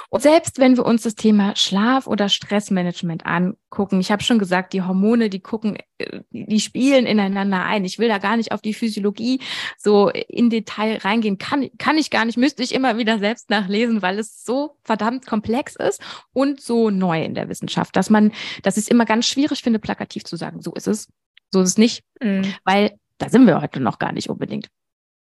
[0.09, 4.73] Und selbst wenn wir uns das Thema Schlaf oder Stressmanagement angucken, ich habe schon gesagt,
[4.73, 7.85] die Hormone, die gucken, äh, die spielen ineinander ein.
[7.85, 9.39] Ich will da gar nicht auf die Physiologie
[9.77, 13.49] so in Detail reingehen, kann, kann ich gar nicht, müsste musste ich immer wieder selbst
[13.49, 16.01] nachlesen, weil es so verdammt komplex ist
[16.33, 19.79] und so neu in der Wissenschaft, dass man, dass ich es immer ganz schwierig finde,
[19.79, 21.07] plakativ zu sagen, so ist es,
[21.51, 22.53] so ist es nicht, mhm.
[22.65, 24.67] weil da sind wir heute noch gar nicht unbedingt.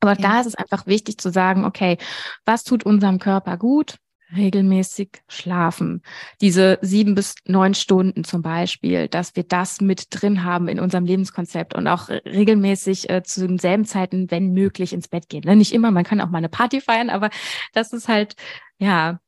[0.01, 0.29] Aber ja.
[0.29, 1.99] da ist es einfach wichtig zu sagen, okay,
[2.47, 3.97] was tut unserem Körper gut?
[4.37, 6.03] Regelmäßig schlafen.
[6.41, 11.05] Diese sieben bis neun Stunden zum Beispiel, dass wir das mit drin haben in unserem
[11.05, 15.43] Lebenskonzept und auch regelmäßig äh, zu denselben Zeiten, wenn möglich, ins Bett gehen.
[15.45, 15.57] Ne?
[15.57, 17.31] Nicht immer, man kann auch mal eine Party feiern, aber
[17.73, 18.35] das ist halt,
[18.79, 19.21] ja,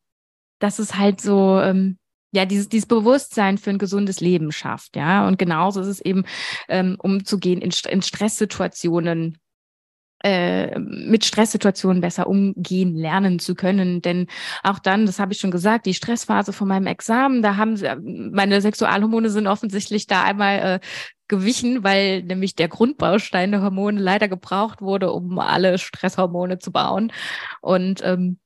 [0.59, 1.99] das ist halt so, ähm,
[2.33, 5.27] ja, dieses, dieses Bewusstsein für ein gesundes Leben schafft, ja.
[5.27, 6.25] Und genauso ist es eben,
[6.69, 9.39] ähm, umzugehen in, in Stresssituationen,
[10.23, 14.03] äh, mit Stresssituationen besser umgehen lernen zu können.
[14.03, 14.27] Denn
[14.63, 17.89] auch dann, das habe ich schon gesagt, die Stressphase von meinem Examen, da haben sie,
[18.01, 20.81] meine Sexualhormone sind offensichtlich da einmal äh,
[21.29, 27.13] gewichen, weil nämlich der Grundbaustein der Hormone leider gebraucht wurde, um alle Stresshormone zu bauen.
[27.61, 28.39] Und ähm,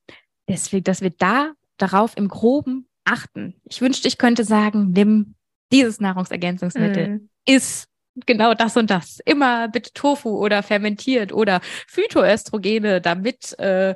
[0.49, 3.61] deswegen, dass wir da darauf im Groben achten.
[3.65, 5.35] Ich wünschte, ich könnte sagen, nimm
[5.73, 7.29] dieses Nahrungsergänzungsmittel, mm.
[7.45, 7.89] ist
[8.25, 9.21] genau das und das.
[9.25, 13.95] Immer bitte Tofu oder fermentiert oder Phytoöstrogene, damit äh,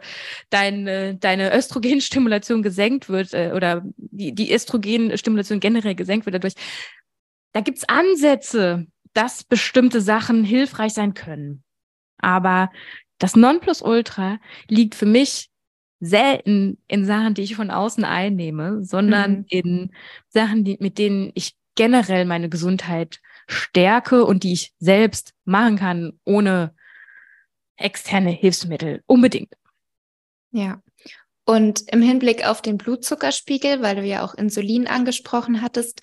[0.50, 6.54] dein, deine Östrogenstimulation gesenkt wird äh, oder die, die Östrogenstimulation generell gesenkt wird dadurch.
[7.52, 11.64] Da gibt's Ansätze, dass bestimmte Sachen hilfreich sein können.
[12.18, 12.70] Aber
[13.18, 15.50] das Nonplusultra liegt für mich
[16.00, 19.44] selten in Sachen, die ich von außen einnehme, sondern mhm.
[19.48, 19.90] in
[20.28, 26.18] Sachen, die, mit denen ich generell meine Gesundheit stärke und die ich selbst machen kann,
[26.24, 26.74] ohne
[27.76, 29.02] externe Hilfsmittel.
[29.06, 29.54] Unbedingt.
[30.52, 30.82] Ja.
[31.50, 36.00] Und im Hinblick auf den Blutzuckerspiegel, weil du ja auch Insulin angesprochen hattest,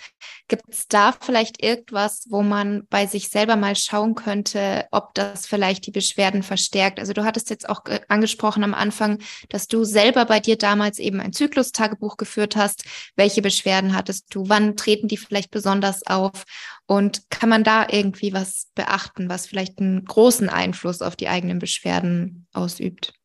[0.50, 5.48] gibt es da vielleicht irgendwas, wo man bei sich selber mal schauen könnte, ob das
[5.48, 7.00] vielleicht die Beschwerden verstärkt?
[7.00, 7.80] Also du hattest jetzt auch
[8.10, 12.84] angesprochen am Anfang, dass du selber bei dir damals eben ein Zyklustagebuch geführt hast.
[13.16, 14.50] Welche Beschwerden hattest du?
[14.50, 16.44] Wann treten die vielleicht besonders auf?
[16.88, 21.60] Und kann man da irgendwie was beachten, was vielleicht einen großen Einfluss auf die eigenen
[21.60, 23.17] Beschwerden ausübt?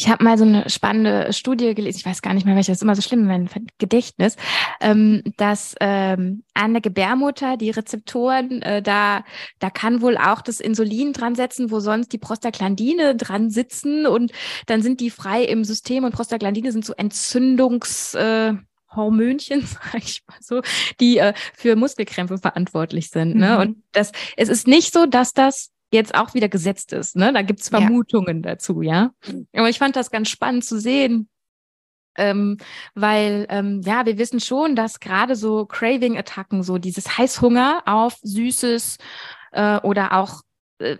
[0.00, 2.78] Ich habe mal so eine spannende Studie gelesen, ich weiß gar nicht mehr, welche, das
[2.78, 4.36] ist immer so schlimm in meinem Gedächtnis,
[4.80, 9.24] ähm, dass ähm, an der Gebärmutter die Rezeptoren, äh, da,
[9.58, 14.32] da kann wohl auch das Insulin dran setzen, wo sonst die Prostaglandine dran sitzen und
[14.64, 18.14] dann sind die frei im System und Prostaglandine sind so Entzündungs...
[18.14, 18.54] Äh,
[18.92, 20.62] Hormönchen, sag ich mal so,
[20.98, 23.36] die äh, für Muskelkrämpfe verantwortlich sind.
[23.36, 23.50] Ne?
[23.54, 23.60] Mhm.
[23.60, 27.16] Und das, es ist nicht so, dass das jetzt auch wieder gesetzt ist.
[27.16, 27.32] Ne?
[27.32, 28.50] Da gibt's Vermutungen ja.
[28.50, 29.12] dazu, ja.
[29.54, 31.28] Aber ich fand das ganz spannend zu sehen,
[32.16, 32.58] ähm,
[32.94, 38.98] weil ähm, ja, wir wissen schon, dass gerade so Craving-Attacken, so dieses Heißhunger auf Süßes
[39.52, 40.42] äh, oder auch
[40.78, 40.96] äh,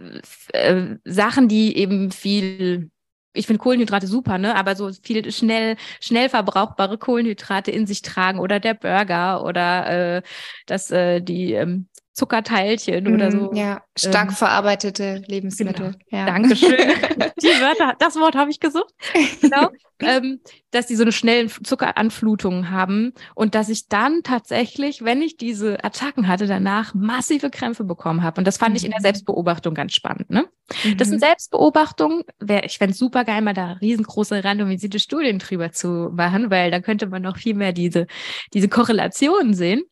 [0.52, 2.90] äh, Sachen, die eben viel
[3.32, 4.56] ich finde Kohlenhydrate super, ne?
[4.56, 10.22] Aber so viel schnell, schnell verbrauchbare Kohlenhydrate in sich tragen oder der Burger oder äh,
[10.66, 13.52] das, äh, die ähm, Zuckerteilchen mm, oder so.
[13.54, 15.92] Ja, stark ähm, verarbeitete Lebensmittel.
[15.92, 16.04] Genau.
[16.10, 16.26] Ja.
[16.26, 16.76] Dankeschön.
[17.42, 18.92] die Wörter, das Wort habe ich gesucht.
[19.40, 19.70] Genau.
[20.00, 25.36] ähm, dass die so eine schnelle Zuckeranflutung haben und dass ich dann tatsächlich, wenn ich
[25.36, 28.40] diese Attacken hatte, danach massive Krämpfe bekommen habe.
[28.40, 28.76] Und das fand mhm.
[28.76, 29.04] ich in der mhm.
[29.04, 30.30] Selbstbeobachtung ganz spannend.
[30.30, 30.46] Ne?
[30.84, 30.96] Mhm.
[30.96, 32.22] Das sind Selbstbeobachtungen.
[32.38, 36.70] Wär, ich fände es super geil, mal da riesengroße randomisierte Studien drüber zu machen, weil
[36.70, 38.06] da könnte man noch viel mehr diese,
[38.52, 39.82] diese Korrelationen sehen.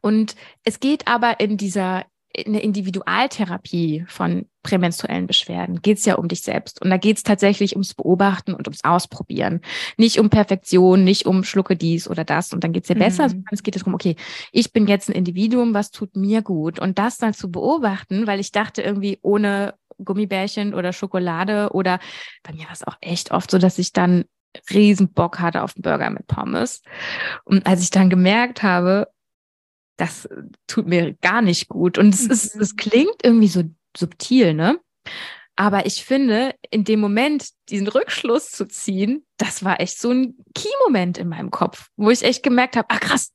[0.00, 2.04] Und es geht aber in dieser
[2.36, 6.82] in der Individualtherapie von prämenstruellen Beschwerden geht es ja um dich selbst.
[6.82, 9.62] Und da geht es tatsächlich ums Beobachten und ums Ausprobieren.
[9.96, 13.00] Nicht um Perfektion, nicht um schlucke dies oder das und dann geht's dir mhm.
[13.00, 14.16] besser, sondern es geht darum, okay,
[14.52, 16.78] ich bin jetzt ein Individuum, was tut mir gut?
[16.78, 19.74] Und das dann zu beobachten, weil ich dachte irgendwie ohne
[20.04, 22.00] Gummibärchen oder Schokolade oder
[22.42, 24.24] bei mir war es auch echt oft so, dass ich dann
[24.70, 26.82] riesen Bock hatte auf einen Burger mit Pommes.
[27.44, 29.08] Und als ich dann gemerkt habe,
[29.96, 30.28] das
[30.66, 31.98] tut mir gar nicht gut.
[31.98, 32.76] Und es ist, es mhm.
[32.76, 33.62] klingt irgendwie so
[33.96, 34.78] subtil, ne?
[35.56, 40.36] Aber ich finde, in dem Moment diesen Rückschluss zu ziehen, das war echt so ein
[40.54, 43.32] Key-Moment in meinem Kopf, wo ich echt gemerkt habe, ah krass,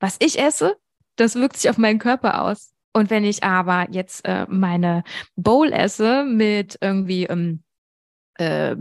[0.00, 0.76] was ich esse,
[1.16, 2.72] das wirkt sich auf meinen Körper aus.
[2.94, 5.04] Und wenn ich aber jetzt äh, meine
[5.36, 7.62] Bowl esse mit irgendwie ähm,
[8.40, 8.76] äh,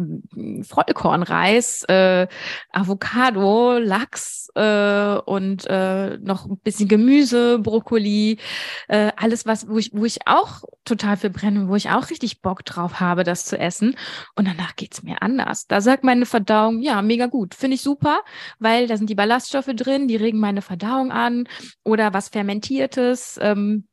[0.64, 2.28] Vollkornreis, äh,
[2.72, 8.40] Avocado, Lachs äh, und äh, noch ein bisschen Gemüse, Brokkoli,
[8.88, 12.42] äh, alles was, wo ich, wo ich auch total für brenne, wo ich auch richtig
[12.42, 13.96] Bock drauf habe, das zu essen.
[14.36, 15.68] Und danach geht's mir anders.
[15.68, 18.22] Da sagt meine Verdauung, ja, mega gut, finde ich super,
[18.60, 21.48] weil da sind die Ballaststoffe drin, die regen meine Verdauung an
[21.84, 23.38] oder was Fermentiertes.
[23.42, 23.89] Ähm,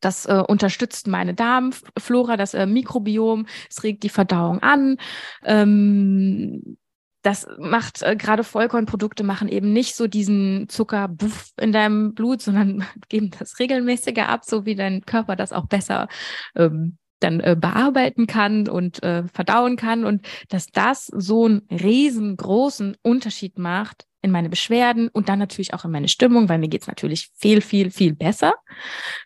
[0.00, 4.98] das äh, unterstützt meine Darmflora, das äh, Mikrobiom, es regt die Verdauung an.
[5.44, 6.78] Ähm,
[7.22, 11.14] das macht äh, gerade Vollkornprodukte machen eben nicht so diesen Zucker
[11.60, 16.08] in deinem Blut, sondern geben das regelmäßiger ab, so wie dein Körper das auch besser
[16.54, 22.96] ähm, dann äh, bearbeiten kann und äh, verdauen kann und dass das so einen riesengroßen
[23.02, 26.88] Unterschied macht in meine Beschwerden und dann natürlich auch in meine Stimmung, weil mir geht's
[26.88, 28.54] natürlich viel, viel, viel besser,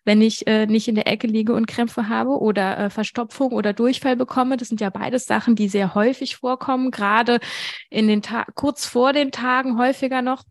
[0.05, 3.73] wenn ich äh, nicht in der Ecke liege und Krämpfe habe oder äh, Verstopfung oder
[3.73, 4.57] Durchfall bekomme.
[4.57, 7.41] Das sind ja beides Sachen, die sehr häufig vorkommen, gerade
[7.89, 10.45] in den Tagen, kurz vor den Tagen häufiger noch.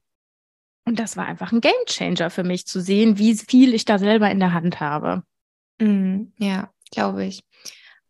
[0.86, 4.32] Und das war einfach ein Gamechanger für mich zu sehen, wie viel ich da selber
[4.32, 5.22] in der Hand habe.
[5.80, 7.44] Mm, ja, glaube ich.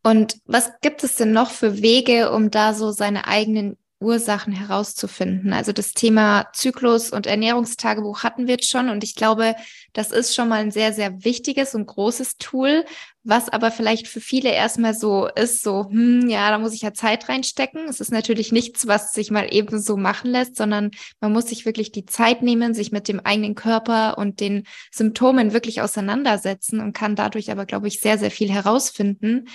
[0.03, 5.53] Und was gibt es denn noch für Wege, um da so seine eigenen Ursachen herauszufinden.
[5.53, 9.55] Also das Thema Zyklus und Ernährungstagebuch hatten wir jetzt schon und ich glaube,
[9.93, 12.85] das ist schon mal ein sehr, sehr wichtiges und großes Tool,
[13.23, 16.93] was aber vielleicht für viele erstmal so ist, so, hm, ja, da muss ich ja
[16.93, 17.87] Zeit reinstecken.
[17.87, 21.65] Es ist natürlich nichts, was sich mal eben so machen lässt, sondern man muss sich
[21.65, 26.93] wirklich die Zeit nehmen, sich mit dem eigenen Körper und den Symptomen wirklich auseinandersetzen und
[26.93, 29.47] kann dadurch aber, glaube ich, sehr, sehr viel herausfinden.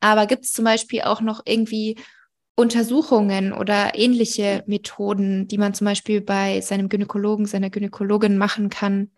[0.00, 1.96] Aber gibt es zum Beispiel auch noch irgendwie
[2.54, 9.10] Untersuchungen oder ähnliche Methoden, die man zum Beispiel bei seinem Gynäkologen, seiner Gynäkologin machen kann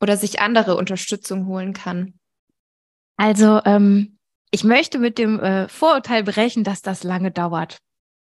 [0.00, 2.14] oder sich andere Unterstützung holen kann?
[3.16, 4.18] Also ähm,
[4.50, 7.78] ich möchte mit dem äh, Vorurteil brechen, dass das lange dauert.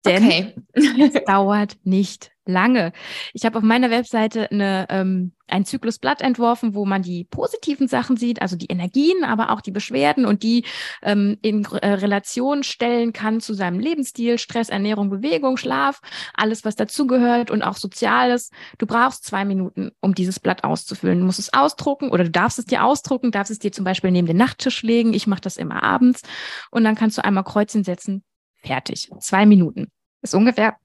[0.04, 0.54] Denn okay.
[0.74, 2.92] es dauert nicht lange.
[3.32, 8.16] Ich habe auf meiner Webseite eine, ähm, ein Zyklusblatt entworfen, wo man die positiven Sachen
[8.16, 10.64] sieht, also die Energien, aber auch die Beschwerden und die
[11.02, 16.00] ähm, in äh, Relation stellen kann zu seinem Lebensstil, Stress, Ernährung, Bewegung, Schlaf,
[16.34, 18.50] alles, was dazugehört und auch Soziales.
[18.78, 21.20] Du brauchst zwei Minuten, um dieses Blatt auszufüllen.
[21.20, 24.10] Du musst es ausdrucken oder du darfst es dir ausdrucken, darfst es dir zum Beispiel
[24.10, 25.14] neben den Nachttisch legen.
[25.14, 26.22] Ich mache das immer abends
[26.70, 28.24] und dann kannst du einmal Kreuzchen setzen.
[28.56, 29.10] Fertig.
[29.20, 29.88] Zwei Minuten.
[30.22, 30.76] Ist ungefähr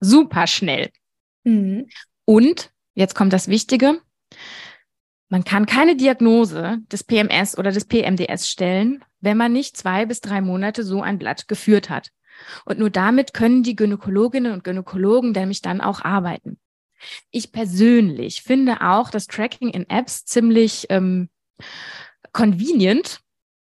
[0.00, 0.90] super schnell.
[1.44, 1.88] Mhm.
[2.24, 4.00] Und, jetzt kommt das Wichtige,
[5.28, 10.20] man kann keine Diagnose des PMS oder des PMDS stellen, wenn man nicht zwei bis
[10.20, 12.10] drei Monate so ein Blatt geführt hat.
[12.64, 16.58] Und nur damit können die Gynäkologinnen und Gynäkologen nämlich dann auch arbeiten.
[17.30, 21.28] Ich persönlich finde auch das Tracking in Apps ziemlich ähm,
[22.32, 23.20] convenient,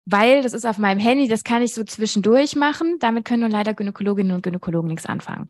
[0.10, 2.96] weil das ist auf meinem Handy, das kann ich so zwischendurch machen.
[3.00, 5.50] Damit können nur leider Gynäkologinnen und Gynäkologen nichts anfangen.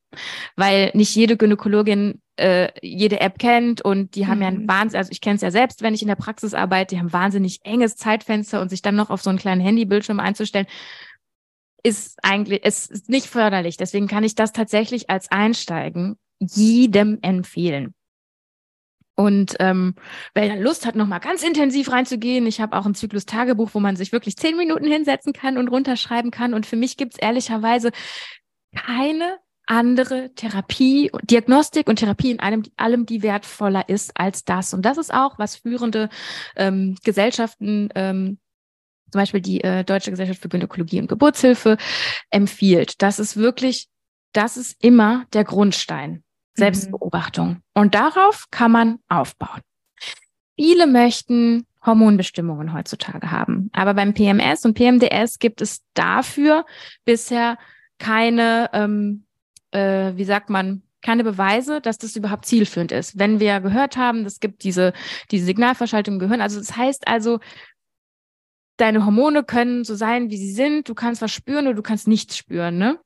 [0.55, 4.41] Weil nicht jede Gynäkologin äh, jede App kennt und die haben mhm.
[4.41, 4.67] ja ein mhm.
[4.67, 7.13] Wahnsinn, also ich kenne es ja selbst, wenn ich in der Praxis arbeite, die haben
[7.13, 10.67] wahnsinnig enges Zeitfenster und sich dann noch auf so einen kleinen Handybildschirm einzustellen,
[11.83, 13.77] ist eigentlich, ist nicht förderlich.
[13.77, 17.93] Deswegen kann ich das tatsächlich als Einsteigen jedem empfehlen.
[19.19, 19.95] Und ähm,
[20.35, 24.11] wer Lust hat, nochmal ganz intensiv reinzugehen, ich habe auch ein Zyklus-Tagebuch, wo man sich
[24.11, 26.53] wirklich zehn Minuten hinsetzen kann und runterschreiben kann.
[26.53, 27.89] Und für mich gibt's ehrlicherweise
[28.75, 34.75] keine andere Therapie, Diagnostik und Therapie in allem, allem, die wertvoller ist als das.
[34.75, 36.09] Und das ist auch, was führende
[36.55, 38.37] ähm, Gesellschaften, ähm,
[39.11, 41.77] zum Beispiel die äh, Deutsche Gesellschaft für Gynäkologie und Geburtshilfe,
[42.29, 43.01] empfiehlt.
[43.01, 43.87] Das ist wirklich,
[44.31, 46.23] das ist immer der Grundstein.
[46.57, 47.61] Selbstbeobachtung.
[47.73, 49.61] Und darauf kann man aufbauen.
[50.55, 53.69] Viele möchten Hormonbestimmungen heutzutage haben.
[53.73, 56.65] Aber beim PMS und PMDS gibt es dafür
[57.05, 57.57] bisher
[57.99, 59.25] keine, ähm,
[59.71, 63.17] äh, wie sagt man, keine Beweise, dass das überhaupt zielführend ist.
[63.17, 64.93] Wenn wir gehört haben, es gibt diese,
[65.31, 67.39] diese Signalverschaltung im Gehirn, also das heißt also,
[68.77, 72.07] deine Hormone können so sein, wie sie sind, du kannst was spüren oder du kannst
[72.07, 72.99] nichts spüren, ne?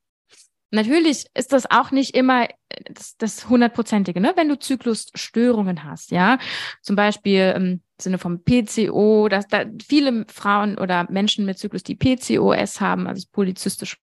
[0.72, 4.34] Natürlich ist das auch nicht immer äh, das, hundertprozentige, ne?
[4.36, 6.40] Wenn du Zyklusstörungen hast, ja,
[6.82, 11.96] zum Beispiel im Sinne vom PCO, dass da viele Frauen oder Menschen mit Zyklus, die
[11.96, 13.98] PCOS haben, also das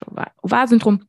[0.42, 1.06] Ovarsyndrom,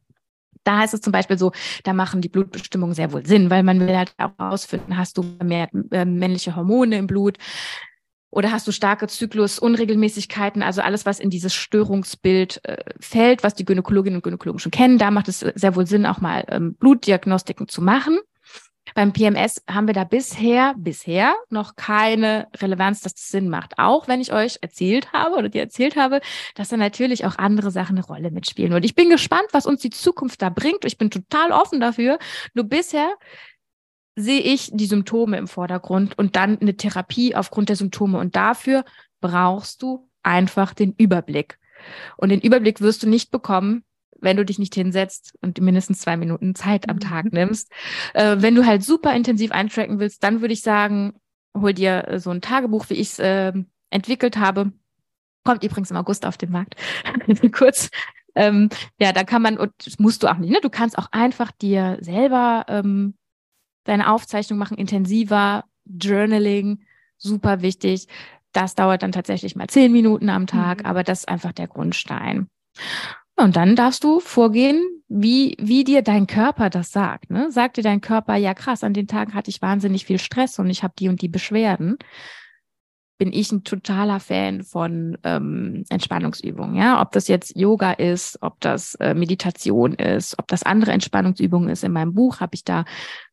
[0.63, 1.51] da ist es zum Beispiel so,
[1.83, 5.23] da machen die Blutbestimmungen sehr wohl Sinn, weil man will halt auch herausfinden, hast du
[5.43, 7.37] mehr äh, männliche Hormone im Blut,
[8.29, 13.65] oder hast du starke Zyklusunregelmäßigkeiten, also alles, was in dieses Störungsbild äh, fällt, was die
[13.65, 17.67] Gynäkologinnen und Gynäkologen schon kennen, da macht es sehr wohl Sinn, auch mal ähm, Blutdiagnostiken
[17.67, 18.19] zu machen.
[18.95, 23.73] Beim PMS haben wir da bisher, bisher noch keine Relevanz, dass das Sinn macht.
[23.77, 26.21] Auch wenn ich euch erzählt habe oder dir erzählt habe,
[26.55, 28.73] dass da natürlich auch andere Sachen eine Rolle mitspielen.
[28.73, 30.85] Und ich bin gespannt, was uns die Zukunft da bringt.
[30.85, 32.17] Ich bin total offen dafür.
[32.53, 33.09] Nur bisher
[34.17, 38.17] sehe ich die Symptome im Vordergrund und dann eine Therapie aufgrund der Symptome.
[38.17, 38.83] Und dafür
[39.21, 41.59] brauchst du einfach den Überblick.
[42.17, 43.83] Und den Überblick wirst du nicht bekommen,
[44.19, 47.31] wenn du dich nicht hinsetzt und mindestens zwei Minuten Zeit am Tag mhm.
[47.33, 47.71] nimmst.
[48.15, 51.13] Äh, wenn du halt super intensiv eintracken willst, dann würde ich sagen,
[51.55, 53.53] hol dir so ein Tagebuch, wie ich es äh,
[53.91, 54.71] entwickelt habe.
[55.43, 56.75] Kommt übrigens im August auf den Markt.
[57.51, 57.91] Kurz.
[58.33, 60.59] Ähm, ja, da kann man, und das musst du auch nicht, ne?
[60.61, 63.15] Du kannst auch einfach dir selber ähm,
[63.87, 66.79] deine Aufzeichnung machen, intensiver, Journaling,
[67.17, 68.07] super wichtig.
[68.53, 70.85] Das dauert dann tatsächlich mal zehn Minuten am Tag, mhm.
[70.85, 72.47] aber das ist einfach der Grundstein.
[73.35, 77.29] Und dann darfst du vorgehen, wie, wie dir dein Körper das sagt.
[77.29, 77.51] Ne?
[77.51, 80.69] Sagt dir dein Körper, ja krass, an den Tagen hatte ich wahnsinnig viel Stress und
[80.69, 81.97] ich habe die und die Beschwerden
[83.17, 86.75] bin ich ein totaler Fan von ähm, Entspannungsübungen.
[86.75, 91.69] Ja, ob das jetzt Yoga ist, ob das äh, Meditation ist, ob das andere Entspannungsübungen
[91.69, 91.83] ist.
[91.83, 92.85] In meinem Buch habe ich da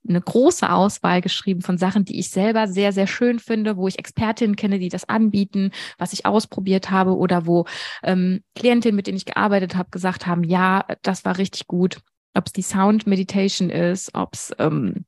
[0.09, 3.99] eine große Auswahl geschrieben von Sachen, die ich selber sehr, sehr schön finde, wo ich
[3.99, 7.67] Expertinnen kenne, die das anbieten, was ich ausprobiert habe oder wo
[8.03, 11.99] ähm, Klientinnen, mit denen ich gearbeitet habe, gesagt haben, ja, das war richtig gut.
[12.35, 15.05] Ob es die Sound Meditation ist, ob es ähm,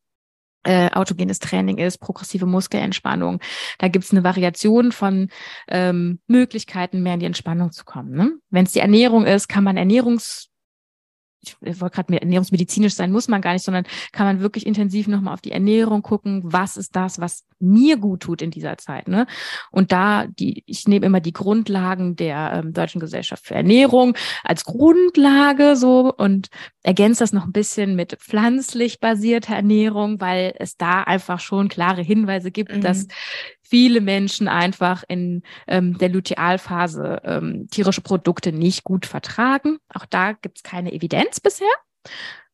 [0.67, 3.41] äh, autogenes Training ist, progressive Muskelentspannung.
[3.79, 5.29] Da gibt es eine Variation von
[5.69, 8.13] ähm, Möglichkeiten, mehr in die Entspannung zu kommen.
[8.13, 8.33] Ne?
[8.51, 10.49] Wenn es die Ernährung ist, kann man Ernährungs
[11.43, 15.35] ich wollte gerade ernährungsmedizinisch sein, muss man gar nicht, sondern kann man wirklich intensiv nochmal
[15.35, 16.43] auf die Ernährung gucken.
[16.45, 19.09] Was ist das, was mir gut tut in dieser Zeit?
[19.09, 19.27] Ne?
[19.71, 24.65] Und da, die, ich nehme immer die Grundlagen der ähm, Deutschen Gesellschaft für Ernährung als
[24.65, 26.49] Grundlage so und
[26.83, 32.03] ergänze das noch ein bisschen mit pflanzlich basierter Ernährung, weil es da einfach schon klare
[32.03, 32.81] Hinweise gibt, mhm.
[32.81, 33.07] dass
[33.69, 39.79] viele Menschen einfach in ähm, der Lutealphase ähm, tierische Produkte nicht gut vertragen.
[39.93, 41.69] Auch da gibt es keine Evidenz bisher.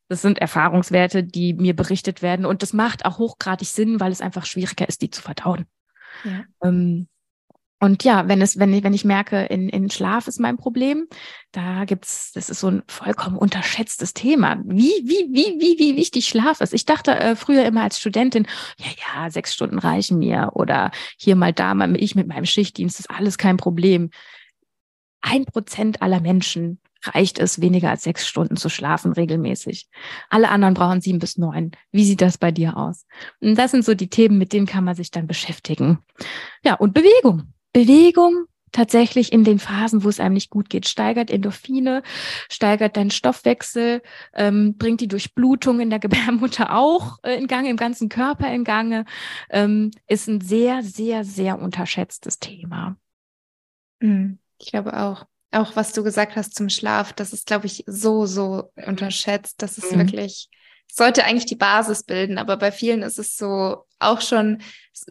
[0.09, 2.47] Das sind Erfahrungswerte, die mir berichtet werden.
[2.47, 5.67] Und das macht auch hochgradig Sinn, weil es einfach schwieriger ist, die zu verdauen.
[6.25, 6.45] Ja.
[6.63, 7.09] Ähm,
[7.83, 11.09] und ja, wenn es, wenn ich, wenn ich merke, in, in Schlaf ist mein Problem,
[11.51, 14.63] da gibt's, das ist so ein vollkommen unterschätztes Thema.
[14.65, 16.75] Wie, wie, wie, wie, wie wichtig Schlaf ist.
[16.75, 18.47] Ich dachte äh, früher immer als Studentin,
[18.79, 23.01] ja, ja, sechs Stunden reichen mir oder hier mal da, mal ich mit meinem Schichtdienst,
[23.01, 24.11] ist alles kein Problem.
[25.21, 29.89] Ein Prozent aller Menschen reicht es, weniger als sechs Stunden zu schlafen regelmäßig.
[30.31, 31.73] Alle anderen brauchen sieben bis neun.
[31.91, 33.07] Wie sieht das bei dir aus?
[33.41, 35.99] Und das sind so die Themen, mit denen kann man sich dann beschäftigen.
[36.65, 37.52] Ja, und Bewegung.
[37.73, 42.03] Bewegung tatsächlich in den Phasen, wo es einem nicht gut geht, steigert Endorphine,
[42.51, 44.03] steigert deinen Stoffwechsel,
[44.35, 48.65] ähm, bringt die Durchblutung in der Gebärmutter auch äh, in Gange, im ganzen Körper in
[48.65, 49.05] Gange,
[49.51, 52.97] ähm, ist ein sehr, sehr, sehr unterschätztes Thema.
[54.01, 54.39] Mhm.
[54.59, 55.27] Ich glaube auch.
[55.55, 59.61] Auch was du gesagt hast zum Schlaf, das ist, glaube ich, so, so unterschätzt.
[59.61, 59.99] Das ist mhm.
[59.99, 60.49] wirklich
[60.95, 64.59] sollte eigentlich die Basis bilden, aber bei vielen ist es so auch schon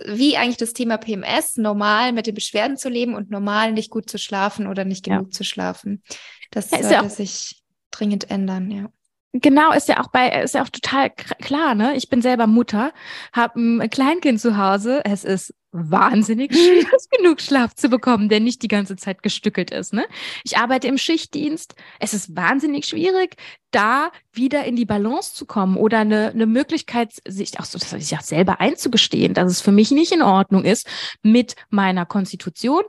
[0.06, 4.08] wie eigentlich das Thema PMS, normal mit den Beschwerden zu leben und normal nicht gut
[4.08, 5.32] zu schlafen oder nicht genug ja.
[5.32, 6.04] zu schlafen.
[6.52, 8.90] Das ja, sollte ja sich dringend ändern, ja.
[9.34, 11.96] Genau, ist ja auch bei, ist ja auch total klar, ne?
[11.96, 12.94] Ich bin selber Mutter,
[13.34, 15.02] habe ein Kleinkind zu Hause.
[15.06, 19.94] Es ist wahnsinnig schwierig, genug Schlaf zu bekommen, der nicht die ganze Zeit gestückelt ist,
[19.94, 20.06] ne?
[20.44, 21.76] Ich arbeite im Schichtdienst.
[22.00, 23.36] Es ist wahnsinnig schwierig,
[23.72, 28.18] da wieder in die Balance zu kommen oder eine, eine Möglichkeit, sich auch, so, sich
[28.18, 30.88] auch selber einzugestehen, dass es für mich nicht in Ordnung ist
[31.24, 32.84] mit meiner Konstitution,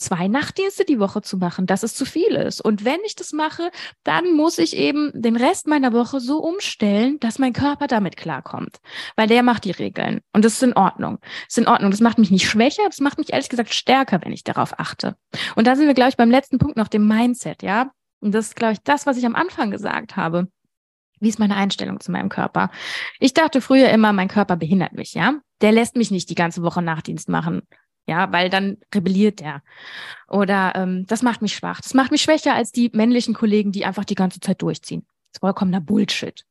[0.00, 2.60] zwei Nachtdienste die Woche zu machen, dass es zu viel ist.
[2.60, 3.70] Und wenn ich das mache,
[4.02, 8.78] dann muss ich eben den Rest meiner Woche so umstellen, dass mein Körper damit klarkommt.
[9.16, 10.22] Weil der macht die Regeln.
[10.32, 11.18] Und das ist in Ordnung.
[11.20, 11.90] Das ist in Ordnung.
[11.90, 15.16] Das macht mich nicht schwächer, das macht mich ehrlich gesagt stärker, wenn ich darauf achte.
[15.54, 17.92] Und da sind wir, glaube ich, beim letzten Punkt noch dem Mindset, ja.
[18.20, 20.48] Und das ist, glaube ich, das, was ich am Anfang gesagt habe.
[21.20, 22.70] Wie ist meine Einstellung zu meinem Körper?
[23.18, 25.34] Ich dachte früher immer, mein Körper behindert mich, ja.
[25.60, 27.62] Der lässt mich nicht die ganze Woche Nachtdienst machen
[28.06, 29.62] ja, weil dann rebelliert der.
[30.28, 31.80] Oder ähm, das macht mich schwach.
[31.80, 35.06] Das macht mich schwächer als die männlichen Kollegen, die einfach die ganze Zeit durchziehen.
[35.30, 36.44] Das ist vollkommener Bullshit.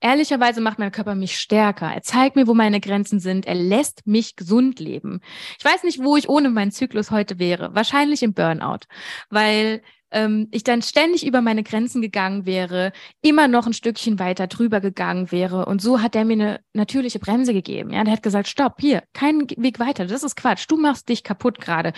[0.00, 1.92] Ehrlicherweise macht mein Körper mich stärker.
[1.92, 3.46] Er zeigt mir, wo meine Grenzen sind.
[3.46, 5.20] Er lässt mich gesund leben.
[5.58, 7.74] Ich weiß nicht, wo ich ohne meinen Zyklus heute wäre.
[7.74, 8.86] Wahrscheinlich im Burnout,
[9.30, 12.92] weil ähm, ich dann ständig über meine Grenzen gegangen wäre,
[13.22, 15.66] immer noch ein Stückchen weiter drüber gegangen wäre.
[15.66, 17.92] Und so hat er mir eine natürliche Bremse gegeben.
[17.92, 20.06] Ja, der hat gesagt, stopp, hier, kein Weg weiter.
[20.06, 20.66] Das ist Quatsch.
[20.68, 21.92] Du machst dich kaputt gerade.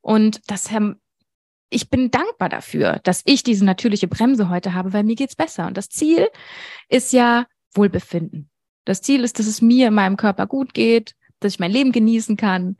[0.00, 1.00] Und das haben
[1.72, 5.66] ich bin dankbar dafür, dass ich diese natürliche Bremse heute habe, weil mir geht's besser.
[5.66, 6.28] Und das Ziel
[6.88, 8.50] ist ja Wohlbefinden.
[8.84, 11.92] Das Ziel ist, dass es mir in meinem Körper gut geht, dass ich mein Leben
[11.92, 12.76] genießen kann.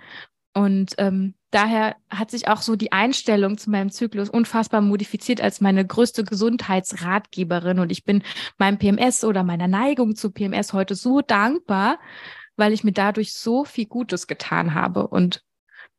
[0.52, 5.60] Und ähm, daher hat sich auch so die Einstellung zu meinem Zyklus unfassbar modifiziert als
[5.60, 7.78] meine größte Gesundheitsratgeberin.
[7.78, 8.22] Und ich bin
[8.58, 12.00] meinem PMS oder meiner Neigung zu PMS heute so dankbar,
[12.56, 15.06] weil ich mir dadurch so viel Gutes getan habe.
[15.06, 15.44] Und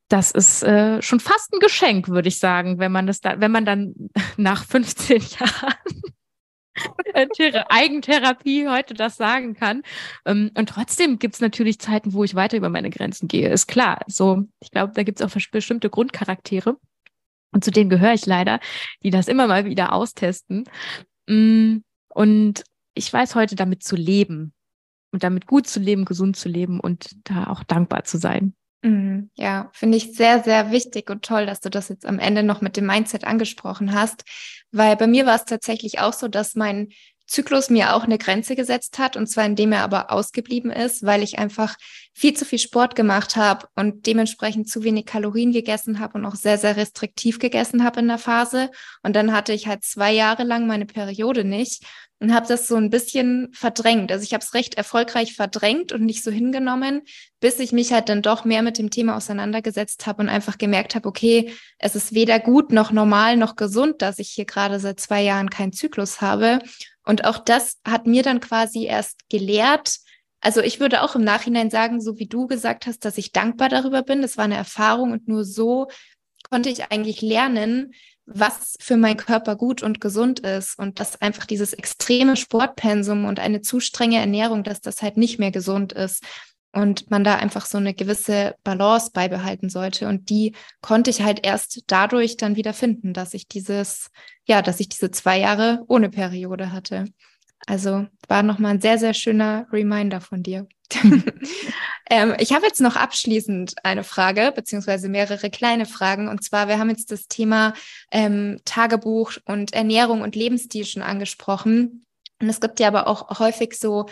[0.10, 3.52] das ist äh, schon fast ein Geschenk, würde ich sagen, wenn man das da, wenn
[3.52, 3.94] man dann
[4.38, 6.02] nach 15 Jahren
[7.70, 9.84] Eigentherapie heute das sagen kann.
[10.26, 13.50] Ähm, und trotzdem gibt es natürlich Zeiten, wo ich weiter über meine Grenzen gehe.
[13.50, 14.00] Ist klar.
[14.08, 16.78] So, ich glaube, da gibt es auch bestimmte Grundcharaktere.
[17.52, 18.60] Und zu denen gehöre ich leider,
[19.04, 20.64] die das immer mal wieder austesten.
[21.28, 21.78] Mm,
[22.10, 22.64] und
[22.96, 24.54] ich weiß heute damit zu leben
[25.12, 28.56] und damit gut zu leben, gesund zu leben und da auch dankbar zu sein.
[28.84, 32.44] Mhm, ja, finde ich sehr, sehr wichtig und toll, dass du das jetzt am Ende
[32.44, 34.26] noch mit dem Mindset angesprochen hast,
[34.74, 36.90] weil bei mir war es tatsächlich auch so, dass mein
[37.26, 41.24] Zyklus mir auch eine Grenze gesetzt hat und zwar indem er aber ausgeblieben ist, weil
[41.24, 41.76] ich einfach
[42.14, 46.36] viel zu viel Sport gemacht habe und dementsprechend zu wenig Kalorien gegessen habe und auch
[46.36, 48.70] sehr, sehr restriktiv gegessen habe in der Phase.
[49.02, 51.84] Und dann hatte ich halt zwei Jahre lang meine Periode nicht
[52.24, 54.10] und habe das so ein bisschen verdrängt.
[54.10, 57.02] Also ich habe es recht erfolgreich verdrängt und nicht so hingenommen,
[57.42, 60.96] bis ich mich halt dann doch mehr mit dem Thema auseinandergesetzt habe und einfach gemerkt
[60.96, 65.02] habe, okay, es ist weder gut noch normal noch gesund, dass ich hier gerade seit
[65.02, 66.60] zwei Jahren keinen Zyklus habe.
[67.06, 69.98] Und auch das hat mir dann quasi erst gelehrt.
[70.42, 73.70] Also ich würde auch im Nachhinein sagen, so wie du gesagt hast, dass ich dankbar
[73.70, 74.22] darüber bin.
[74.22, 75.88] Das war eine Erfahrung und nur so
[76.50, 77.94] konnte ich eigentlich lernen,
[78.26, 83.40] was für meinen Körper gut und gesund ist und dass einfach dieses extreme Sportpensum und
[83.40, 86.24] eine zu strenge Ernährung, dass das halt nicht mehr gesund ist
[86.74, 91.46] und man da einfach so eine gewisse Balance beibehalten sollte und die konnte ich halt
[91.46, 94.10] erst dadurch dann wieder finden, dass ich dieses
[94.46, 97.06] ja, dass ich diese zwei Jahre ohne Periode hatte.
[97.66, 100.68] Also war nochmal ein sehr, sehr schöner Reminder von dir.
[102.10, 106.28] ähm, ich habe jetzt noch abschließend eine Frage, beziehungsweise mehrere kleine Fragen.
[106.28, 107.74] Und zwar, wir haben jetzt das Thema
[108.12, 112.06] ähm, Tagebuch und Ernährung und Lebensstil schon angesprochen.
[112.42, 114.08] Und es gibt ja aber auch häufig so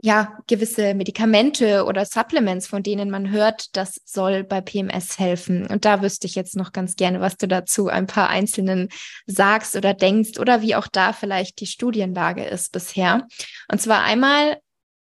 [0.00, 5.66] ja, gewisse Medikamente oder Supplements, von denen man hört, das soll bei PMS helfen.
[5.66, 8.90] Und da wüsste ich jetzt noch ganz gerne, was du dazu ein paar einzelnen
[9.26, 13.26] sagst oder denkst oder wie auch da vielleicht die Studienlage ist bisher.
[13.70, 14.58] Und zwar einmal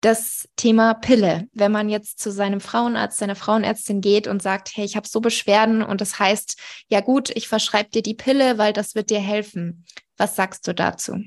[0.01, 1.47] das Thema Pille.
[1.51, 5.19] Wenn man jetzt zu seinem Frauenarzt, seiner Frauenärztin geht und sagt, hey, ich habe so
[5.19, 6.57] Beschwerden und das heißt,
[6.87, 9.85] ja gut, ich verschreibe dir die Pille, weil das wird dir helfen.
[10.15, 11.17] Was sagst du dazu?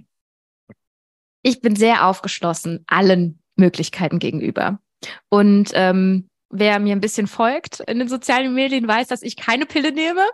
[1.43, 4.81] Ich bin sehr aufgeschlossen allen Möglichkeiten gegenüber.
[5.29, 9.67] Und ähm, wer mir ein bisschen folgt in den sozialen Medien, weiß, dass ich keine
[9.67, 10.27] Pille nehme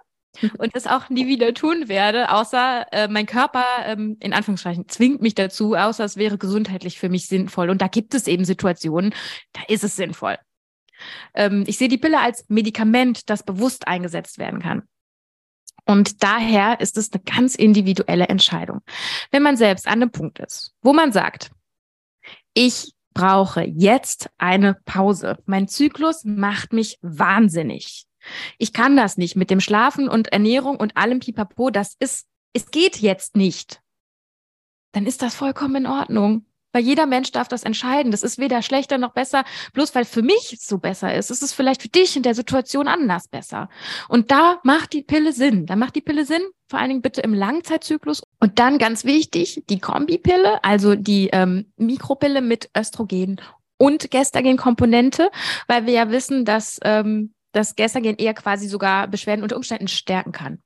[0.58, 5.22] und das auch nie wieder tun werde, außer äh, mein Körper ähm, in Anführungszeichen zwingt
[5.22, 7.70] mich dazu, außer es wäre gesundheitlich für mich sinnvoll.
[7.70, 9.14] Und da gibt es eben Situationen,
[9.52, 10.38] da ist es sinnvoll.
[11.34, 14.82] Ähm, ich sehe die Pille als Medikament, das bewusst eingesetzt werden kann.
[15.84, 18.80] Und daher ist es eine ganz individuelle Entscheidung.
[19.30, 21.50] Wenn man selbst an einem Punkt ist, wo man sagt,
[22.54, 25.38] ich brauche jetzt eine Pause.
[25.46, 28.04] Mein Zyklus macht mich wahnsinnig.
[28.58, 31.70] Ich kann das nicht mit dem Schlafen und Ernährung und allem Pipapo.
[31.70, 33.80] Das ist, es geht jetzt nicht.
[34.92, 36.44] Dann ist das vollkommen in Ordnung.
[36.76, 38.12] Weil jeder Mensch darf das entscheiden.
[38.12, 41.30] Das ist weder schlechter noch besser, bloß weil für mich so besser ist.
[41.30, 43.70] Es ist vielleicht für dich in der Situation anders besser.
[44.10, 45.64] Und da macht die Pille Sinn.
[45.64, 48.22] Da macht die Pille Sinn, vor allen Dingen bitte im Langzeitzyklus.
[48.40, 53.40] Und dann ganz wichtig, die Kombipille, also die ähm, Mikropille mit Östrogen
[53.78, 55.30] und Gestagen-Komponente,
[55.68, 60.32] weil wir ja wissen, dass ähm, das Gestagen eher quasi sogar Beschwerden unter Umständen stärken
[60.32, 60.58] kann,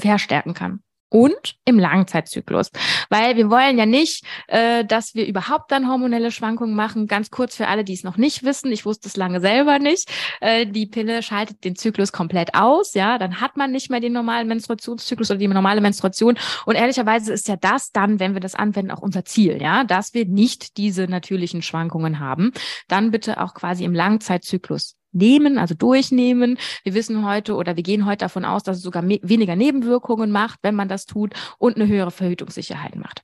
[0.00, 0.80] verstärken kann
[1.10, 2.70] und im Langzeitzyklus.
[3.10, 7.06] Weil wir wollen ja nicht, äh, dass wir überhaupt dann hormonelle Schwankungen machen.
[7.06, 10.10] Ganz kurz für alle, die es noch nicht wissen, ich wusste es lange selber nicht.
[10.40, 14.12] Äh, die Pille schaltet den Zyklus komplett aus, ja, dann hat man nicht mehr den
[14.12, 16.38] normalen Menstruationszyklus oder die normale Menstruation.
[16.64, 20.14] Und ehrlicherweise ist ja das dann, wenn wir das anwenden, auch unser Ziel, ja, dass
[20.14, 22.52] wir nicht diese natürlichen Schwankungen haben.
[22.88, 26.58] Dann bitte auch quasi im Langzeitzyklus nehmen, also durchnehmen.
[26.82, 30.60] Wir wissen heute oder wir gehen heute davon aus, dass es sogar weniger Nebenwirkungen macht,
[30.62, 33.22] wenn man das tut und eine höhere Verhütungssicherheit macht.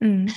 [0.00, 0.28] Mhm.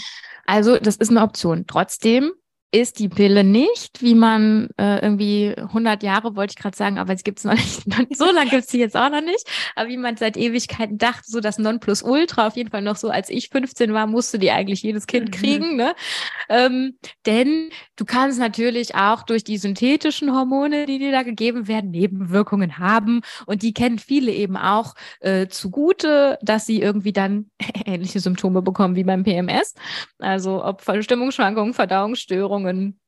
[0.45, 1.65] Also das ist eine Option.
[1.67, 2.31] Trotzdem
[2.73, 7.13] ist die Pille nicht, wie man äh, irgendwie 100 Jahre, wollte ich gerade sagen, aber
[7.13, 7.83] es gibt es noch nicht,
[8.17, 11.25] so lange gibt es sie jetzt auch noch nicht, aber wie man seit Ewigkeiten dachte,
[11.27, 14.81] so das Nonplusultra, auf jeden Fall noch so, als ich 15 war, musste die eigentlich
[14.81, 15.31] jedes Kind mhm.
[15.31, 15.93] kriegen, ne?
[16.49, 16.97] Ähm,
[17.27, 22.79] denn du kannst natürlich auch durch die synthetischen Hormone, die dir da gegeben werden, Nebenwirkungen
[22.79, 27.51] haben und die kennen viele eben auch äh, zugute, dass sie irgendwie dann
[27.85, 29.75] ähnliche Symptome bekommen wie beim PMS,
[30.17, 32.99] also ob Stimmungsschwankungen, Verdauungsstörungen, Essstörungen,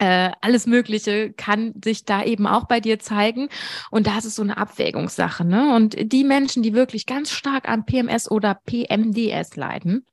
[0.00, 3.48] äh, alles Mögliche kann sich da eben auch bei dir zeigen.
[3.90, 5.44] Und das ist so eine Abwägungssache.
[5.44, 5.74] Ne?
[5.74, 10.06] Und die Menschen, die wirklich ganz stark an PMS oder PMDS leiden,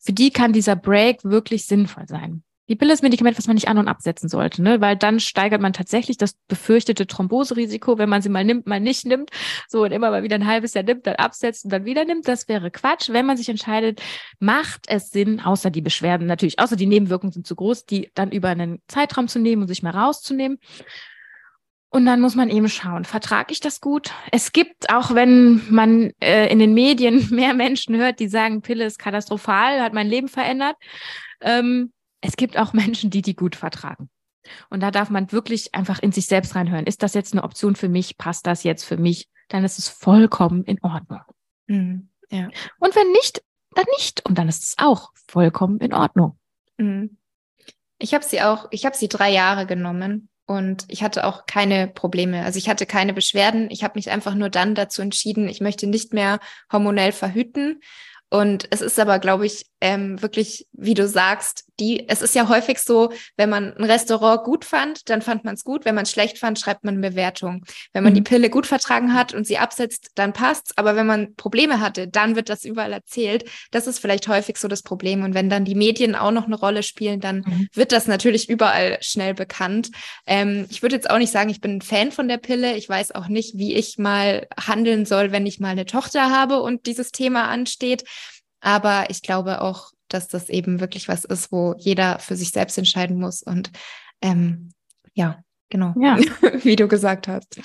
[0.00, 2.42] für die kann dieser Break wirklich sinnvoll sein.
[2.68, 4.80] Die Pille ist Medikament, was man nicht an- und absetzen sollte, ne?
[4.80, 9.06] weil dann steigert man tatsächlich das befürchtete Thromboserisiko, wenn man sie mal nimmt, mal nicht
[9.06, 9.30] nimmt,
[9.68, 12.28] so und immer mal wieder ein halbes Jahr nimmt, dann absetzt und dann wieder nimmt.
[12.28, 13.08] Das wäre Quatsch.
[13.10, 14.02] Wenn man sich entscheidet,
[14.38, 18.30] macht es Sinn, außer die Beschwerden natürlich, außer die Nebenwirkungen sind zu groß, die dann
[18.32, 20.58] über einen Zeitraum zu nehmen und sich mal rauszunehmen.
[21.90, 24.10] Und dann muss man eben schauen, vertrage ich das gut?
[24.30, 28.84] Es gibt, auch wenn man äh, in den Medien mehr Menschen hört, die sagen, Pille
[28.84, 30.76] ist katastrophal, hat mein Leben verändert.
[31.40, 34.10] Ähm, es gibt auch Menschen, die die gut vertragen.
[34.70, 36.86] Und da darf man wirklich einfach in sich selbst reinhören.
[36.86, 38.16] Ist das jetzt eine Option für mich?
[38.16, 39.28] Passt das jetzt für mich?
[39.48, 41.20] Dann ist es vollkommen in Ordnung.
[41.66, 42.08] Mhm.
[42.30, 42.48] Ja.
[42.78, 43.42] Und wenn nicht,
[43.74, 44.24] dann nicht.
[44.26, 46.38] Und dann ist es auch vollkommen in Ordnung.
[46.78, 47.16] Mhm.
[47.98, 51.88] Ich habe sie auch, ich habe sie drei Jahre genommen und ich hatte auch keine
[51.88, 52.44] Probleme.
[52.44, 53.70] Also ich hatte keine Beschwerden.
[53.70, 56.38] Ich habe mich einfach nur dann dazu entschieden, ich möchte nicht mehr
[56.72, 57.80] hormonell verhüten.
[58.30, 62.48] Und es ist aber, glaube ich, ähm, wirklich, wie du sagst, die, es ist ja
[62.48, 65.84] häufig so, wenn man ein Restaurant gut fand, dann fand man es gut.
[65.84, 67.64] Wenn man es schlecht fand, schreibt man eine Bewertung.
[67.92, 68.16] Wenn man mhm.
[68.16, 70.72] die Pille gut vertragen hat und sie absetzt, dann passt's.
[70.76, 73.44] Aber wenn man Probleme hatte, dann wird das überall erzählt.
[73.70, 75.22] Das ist vielleicht häufig so das Problem.
[75.22, 77.68] Und wenn dann die Medien auch noch eine Rolle spielen, dann mhm.
[77.72, 79.90] wird das natürlich überall schnell bekannt.
[80.26, 82.76] Ähm, ich würde jetzt auch nicht sagen, ich bin ein Fan von der Pille.
[82.76, 86.60] Ich weiß auch nicht, wie ich mal handeln soll, wenn ich mal eine Tochter habe
[86.60, 88.02] und dieses Thema ansteht.
[88.60, 92.78] Aber ich glaube auch, dass das eben wirklich was ist, wo jeder für sich selbst
[92.78, 93.42] entscheiden muss.
[93.42, 93.70] Und
[94.22, 94.70] ähm,
[95.14, 96.18] ja, genau, ja.
[96.62, 97.60] wie du gesagt hast.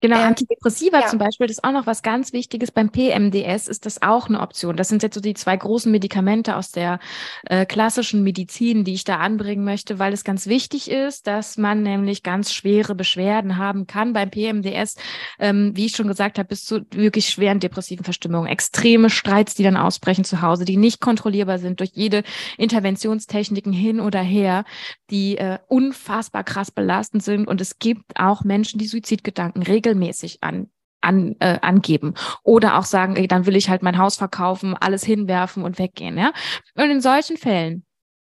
[0.00, 1.06] Genau, ähm, Antidepressiva ja.
[1.06, 2.70] zum Beispiel, das ist auch noch was ganz Wichtiges.
[2.70, 4.76] Beim PMDS ist das auch eine Option.
[4.76, 7.00] Das sind jetzt so die zwei großen Medikamente aus der
[7.44, 11.82] äh, klassischen Medizin, die ich da anbringen möchte, weil es ganz wichtig ist, dass man
[11.82, 14.96] nämlich ganz schwere Beschwerden haben kann beim PMDS,
[15.38, 19.64] ähm, wie ich schon gesagt habe, bis zu wirklich schweren depressiven Verstimmungen, extreme Streits, die
[19.64, 22.22] dann ausbrechen zu Hause, die nicht kontrollierbar sind durch jede
[22.56, 24.64] Interventionstechniken hin oder her,
[25.10, 27.46] die äh, unfassbar krass belastend sind.
[27.46, 30.70] Und es gibt auch Menschen, die Suizidgedanken regeln regelmäßig an,
[31.00, 32.14] an, äh, angeben.
[32.42, 36.16] Oder auch sagen, ey, dann will ich halt mein Haus verkaufen, alles hinwerfen und weggehen.
[36.16, 36.32] Ja?
[36.74, 37.84] Und in solchen Fällen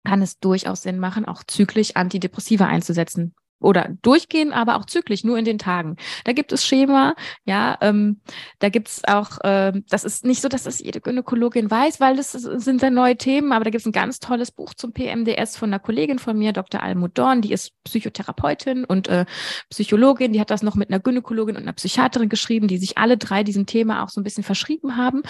[0.05, 5.37] kann es durchaus Sinn machen, auch zyklisch Antidepressiva einzusetzen oder durchgehen, aber auch zyklisch, nur
[5.37, 5.95] in den Tagen.
[6.25, 8.21] Da gibt es Schema, ja, ähm,
[8.59, 12.17] da gibt es auch, ähm, das ist nicht so, dass das jede Gynäkologin weiß, weil
[12.17, 15.57] das sind dann neue Themen, aber da gibt es ein ganz tolles Buch zum PMDS
[15.57, 16.83] von einer Kollegin von mir, Dr.
[16.83, 19.25] Almut Dorn, die ist Psychotherapeutin und äh,
[19.69, 23.17] Psychologin, die hat das noch mit einer Gynäkologin und einer Psychiaterin geschrieben, die sich alle
[23.17, 25.23] drei diesem Thema auch so ein bisschen verschrieben haben.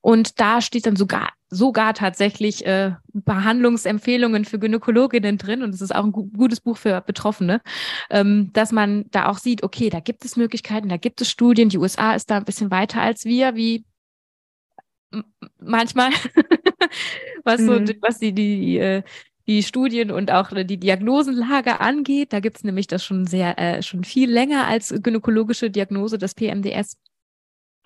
[0.00, 5.94] Und da steht dann sogar sogar tatsächlich äh, Behandlungsempfehlungen für Gynäkologinnen drin und es ist
[5.94, 7.60] auch ein gu gutes Buch für Betroffene,
[8.08, 11.68] ähm, dass man da auch sieht, okay, da gibt es Möglichkeiten, da gibt es Studien,
[11.68, 13.84] die USA ist da ein bisschen weiter als wir, wie
[15.58, 16.10] manchmal,
[17.44, 17.96] was so, mhm.
[18.00, 19.02] was die, die, äh,
[19.46, 22.32] die Studien und auch die Diagnosenlage angeht.
[22.32, 26.34] Da gibt es nämlich das schon sehr, äh, schon viel länger als gynäkologische Diagnose, das
[26.34, 26.96] PMDS.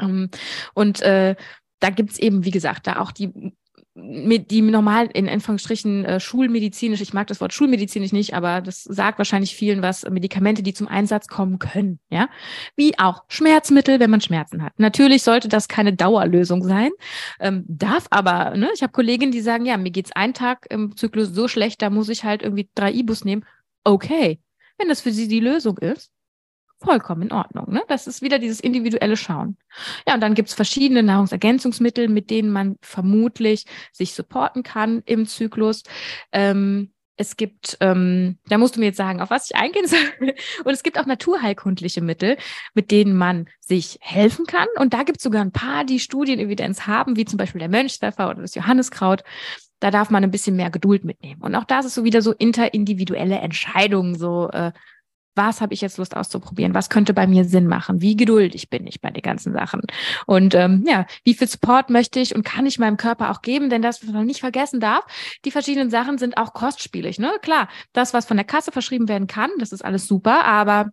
[0.01, 0.29] Ähm,
[0.75, 1.37] und äh,
[1.85, 3.53] da gibt's eben, wie gesagt, da auch die
[3.97, 9.19] die normal in Anführungsstrichen äh, schulmedizinisch, ich mag das Wort schulmedizinisch nicht, aber das sagt
[9.19, 12.29] wahrscheinlich vielen was, Medikamente, die zum Einsatz kommen können, ja,
[12.75, 14.73] wie auch Schmerzmittel, wenn man Schmerzen hat.
[14.79, 16.91] Natürlich sollte das keine Dauerlösung sein,
[17.39, 20.97] ähm, darf aber, ne, ich habe Kolleginnen, die sagen, ja, mir geht's einen Tag im
[20.97, 23.45] Zyklus so schlecht, da muss ich halt irgendwie drei Ibus nehmen.
[23.85, 24.41] Okay,
[24.77, 26.11] wenn das für sie die Lösung ist,
[26.85, 27.73] vollkommen in Ordnung.
[27.73, 27.83] Ne?
[27.89, 29.57] Das ist wieder dieses individuelle Schauen.
[30.07, 35.83] Ja, und dann gibt's verschiedene Nahrungsergänzungsmittel, mit denen man vermutlich sich supporten kann im Zyklus.
[36.33, 40.35] Ähm, es gibt, ähm, da musst du mir jetzt sagen, auf was ich eingehen soll.
[40.65, 42.37] Und es gibt auch naturheilkundliche Mittel,
[42.75, 44.67] mit denen man sich helfen kann.
[44.79, 48.31] Und da gibt es sogar ein paar, die Studienevidenz haben, wie zum Beispiel der Mönchspfeffer
[48.31, 49.23] oder das Johanniskraut.
[49.81, 51.43] Da darf man ein bisschen mehr Geduld mitnehmen.
[51.43, 54.73] Und auch da ist es so wieder so interindividuelle Entscheidungen, so äh,
[55.35, 56.75] was habe ich jetzt Lust auszuprobieren?
[56.75, 58.01] Was könnte bei mir Sinn machen?
[58.01, 59.83] Wie geduldig bin ich bei den ganzen Sachen?
[60.27, 63.71] Und ähm, ja, wie viel Support möchte ich und kann ich meinem Körper auch geben?
[63.71, 65.05] Denn das, was man nicht vergessen darf,
[65.45, 67.19] die verschiedenen Sachen sind auch kostspielig.
[67.19, 67.33] Ne?
[67.43, 70.91] Klar, das, was von der Kasse verschrieben werden kann, das ist alles super, aber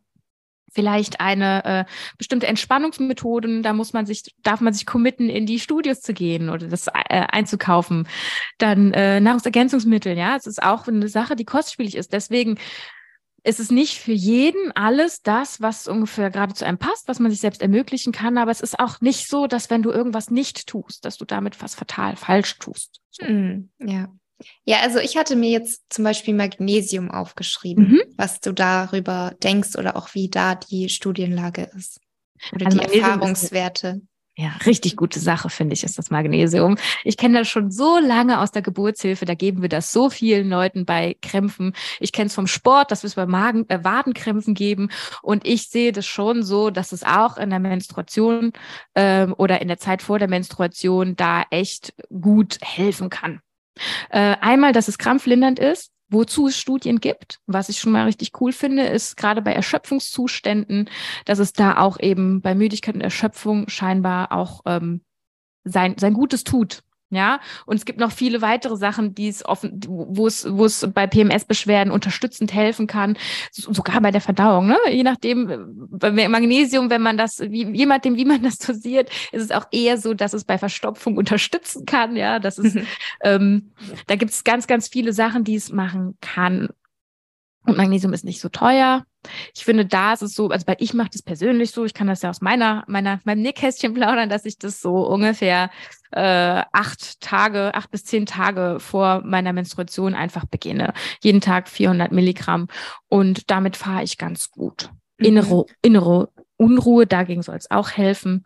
[0.74, 1.86] vielleicht eine äh,
[2.18, 6.50] bestimmte Entspannungsmethoden, da muss man sich, darf man sich committen, in die Studios zu gehen
[6.50, 8.08] oder das äh, einzukaufen.
[8.58, 12.14] Dann äh, Nahrungsergänzungsmittel, ja, es ist auch eine Sache, die kostspielig ist.
[12.14, 12.58] Deswegen
[13.44, 17.32] es ist nicht für jeden alles das, was ungefähr gerade zu einem passt, was man
[17.32, 20.68] sich selbst ermöglichen kann, aber es ist auch nicht so, dass wenn du irgendwas nicht
[20.68, 23.02] tust, dass du damit was fatal falsch tust.
[23.10, 23.26] So.
[23.26, 24.14] Mm, ja.
[24.66, 28.02] Ja, also ich hatte mir jetzt zum Beispiel Magnesium aufgeschrieben, mhm.
[28.18, 32.00] was du darüber denkst oder auch wie da die Studienlage ist.
[32.54, 34.02] Oder also die Magnesium Erfahrungswerte.
[34.38, 36.78] Ja, richtig gute Sache, finde ich, ist das Magnesium.
[37.04, 40.50] Ich kenne das schon so lange aus der Geburtshilfe, da geben wir das so vielen
[40.50, 41.74] Leuten bei Krämpfen.
[42.00, 44.90] Ich kenne es vom Sport, dass wir es bei Magen, äh, Wadenkrämpfen geben.
[45.22, 48.54] Und ich sehe das schon so, dass es auch in der Menstruation
[48.96, 53.42] ähm, oder in der Zeit vor der Menstruation da echt gut helfen kann.
[54.10, 58.40] Äh, einmal, dass es krampflindernd ist, Wozu es Studien gibt, was ich schon mal richtig
[58.42, 60.90] cool finde, ist gerade bei Erschöpfungszuständen,
[61.24, 65.02] dass es da auch eben bei Müdigkeit und Erschöpfung scheinbar auch ähm,
[65.64, 66.84] sein, sein Gutes tut.
[67.14, 70.88] Ja, und es gibt noch viele weitere Sachen, die es offen, wo es, wo es
[70.94, 73.18] bei PMS-Beschwerden unterstützend helfen kann,
[73.52, 74.78] sogar bei der Verdauung, ne?
[74.90, 79.44] Je nachdem, bei Magnesium, wenn man das, wie, je nachdem, wie man das dosiert, ist
[79.44, 82.40] es auch eher so, dass es bei Verstopfung unterstützen kann, ja.
[82.40, 82.88] Das ist, mhm.
[83.24, 83.72] ähm,
[84.08, 86.70] da gibt es ganz, ganz viele Sachen, die es machen kann.
[87.66, 89.06] Und Magnesium ist nicht so teuer.
[89.56, 92.08] Ich finde, da ist es so, also weil ich mache das persönlich so, ich kann
[92.08, 95.70] das ja aus meiner, meiner, meinem Nähkästchen plaudern, dass ich das so ungefähr
[96.12, 100.94] äh, acht Tage, acht bis zehn Tage vor meiner Menstruation einfach beginne.
[101.22, 102.68] Jeden Tag 400 Milligramm
[103.08, 104.90] und damit fahre ich ganz gut.
[105.18, 105.26] Mhm.
[105.26, 108.46] Innere, innere Unruhe, dagegen soll es auch helfen.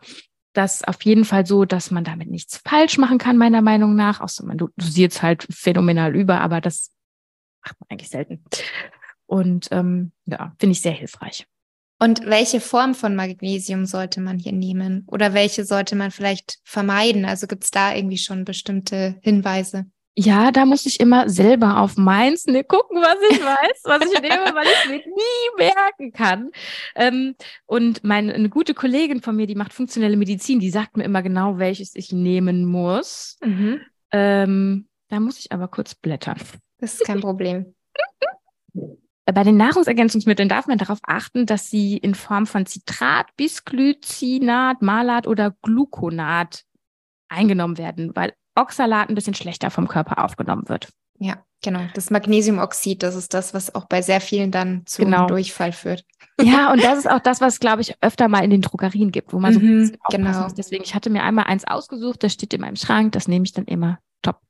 [0.52, 3.94] Das ist auf jeden Fall so, dass man damit nichts falsch machen kann, meiner Meinung
[3.94, 4.20] nach.
[4.20, 6.92] Außer man dosiert es halt phänomenal über, aber das
[7.62, 8.42] macht man eigentlich selten.
[9.26, 11.46] Und ähm, ja, finde ich sehr hilfreich.
[11.98, 15.04] Und welche Form von Magnesium sollte man hier nehmen?
[15.06, 17.24] Oder welche sollte man vielleicht vermeiden?
[17.24, 19.86] Also gibt es da irgendwie schon bestimmte Hinweise?
[20.18, 24.20] Ja, da muss ich immer selber auf meins ne, gucken, was ich weiß, was ich
[24.20, 26.50] nehme, weil ich mir nie merken kann.
[26.94, 27.34] Ähm,
[27.66, 31.22] und meine eine gute Kollegin von mir, die macht funktionelle Medizin, die sagt mir immer
[31.22, 33.38] genau, welches ich nehmen muss.
[33.42, 33.80] Mhm.
[34.10, 36.40] Ähm, da muss ich aber kurz blättern.
[36.78, 37.74] Das ist kein Problem.
[39.26, 45.26] Bei den Nahrungsergänzungsmitteln darf man darauf achten, dass sie in Form von Citrat, Bisglycinat, Malat
[45.26, 46.62] oder Gluconat
[47.28, 50.90] eingenommen werden, weil Oxalat ein bisschen schlechter vom Körper aufgenommen wird.
[51.18, 51.80] Ja, genau.
[51.94, 55.26] Das Magnesiumoxid, das ist das, was auch bei sehr vielen dann zu genau.
[55.26, 56.04] Durchfall führt.
[56.40, 59.32] Ja, und das ist auch das, was, glaube ich, öfter mal in den Drogerien gibt,
[59.32, 60.42] wo man so mhm, genau.
[60.42, 60.54] muss.
[60.54, 63.52] Deswegen, ich hatte mir einmal eins ausgesucht, das steht in meinem Schrank, das nehme ich
[63.52, 63.98] dann immer.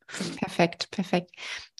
[0.06, 1.30] Perfekt, perfekt.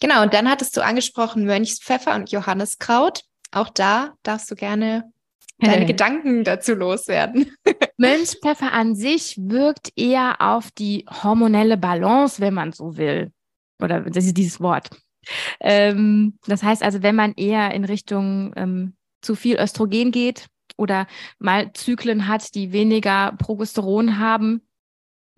[0.01, 3.23] Genau, und dann hattest du angesprochen Mönchspfeffer und Johanniskraut.
[3.51, 5.11] Auch da darfst du gerne
[5.59, 7.51] deine Gedanken dazu loswerden.
[7.97, 13.31] Mönchspfeffer an sich wirkt eher auf die hormonelle Balance, wenn man so will.
[13.81, 14.89] Oder das ist dieses Wort.
[15.59, 20.47] Ähm, das heißt also, wenn man eher in Richtung ähm, zu viel Östrogen geht
[20.77, 21.07] oder
[21.39, 24.66] mal Zyklen hat, die weniger Progesteron haben,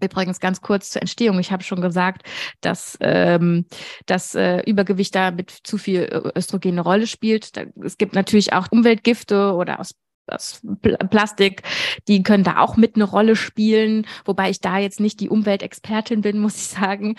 [0.01, 1.39] Übrigens ganz kurz zur Entstehung.
[1.39, 2.23] Ich habe schon gesagt,
[2.61, 3.65] dass ähm,
[4.05, 7.57] das äh, Übergewicht da mit zu viel Östrogen eine Rolle spielt.
[7.57, 9.95] Da, es gibt natürlich auch Umweltgifte oder aus
[10.31, 10.61] aus
[11.09, 11.63] Plastik,
[12.07, 16.21] die können da auch mit eine Rolle spielen, wobei ich da jetzt nicht die Umweltexpertin
[16.21, 17.15] bin, muss ich sagen.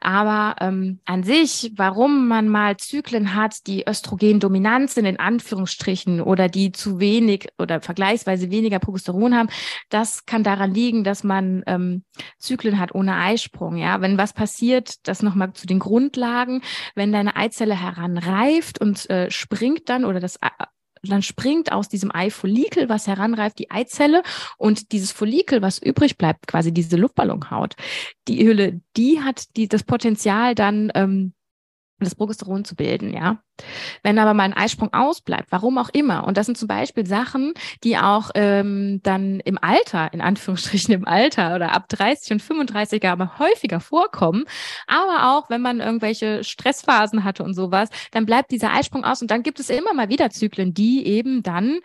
[0.00, 6.48] Aber ähm, an sich, warum man mal Zyklen hat, die Östrogendominant sind, in Anführungsstrichen, oder
[6.48, 9.48] die zu wenig oder vergleichsweise weniger Progesteron haben,
[9.88, 12.04] das kann daran liegen, dass man ähm,
[12.38, 13.76] Zyklen hat ohne Eisprung.
[13.76, 16.62] Ja, wenn was passiert, das nochmal zu den Grundlagen,
[16.94, 20.38] wenn deine Eizelle heranreift und äh, springt dann oder das
[21.10, 24.22] dann springt aus diesem Eifollikel, was heranreift, die Eizelle.
[24.56, 27.74] Und dieses Follikel, was übrig bleibt, quasi diese Luftballonhaut,
[28.28, 31.32] die Hülle, die hat die, das Potenzial dann ähm,
[32.04, 33.42] das Progesteron zu bilden, ja.
[34.02, 37.54] Wenn aber mal ein Eisprung ausbleibt, warum auch immer, und das sind zum Beispiel Sachen,
[37.84, 43.02] die auch ähm, dann im Alter, in Anführungsstrichen im Alter oder ab 30 und 35
[43.02, 44.44] Jahre häufiger vorkommen,
[44.86, 49.30] aber auch wenn man irgendwelche Stressphasen hatte und sowas, dann bleibt dieser Eisprung aus und
[49.30, 51.80] dann gibt es immer mal wieder Zyklen, die eben dann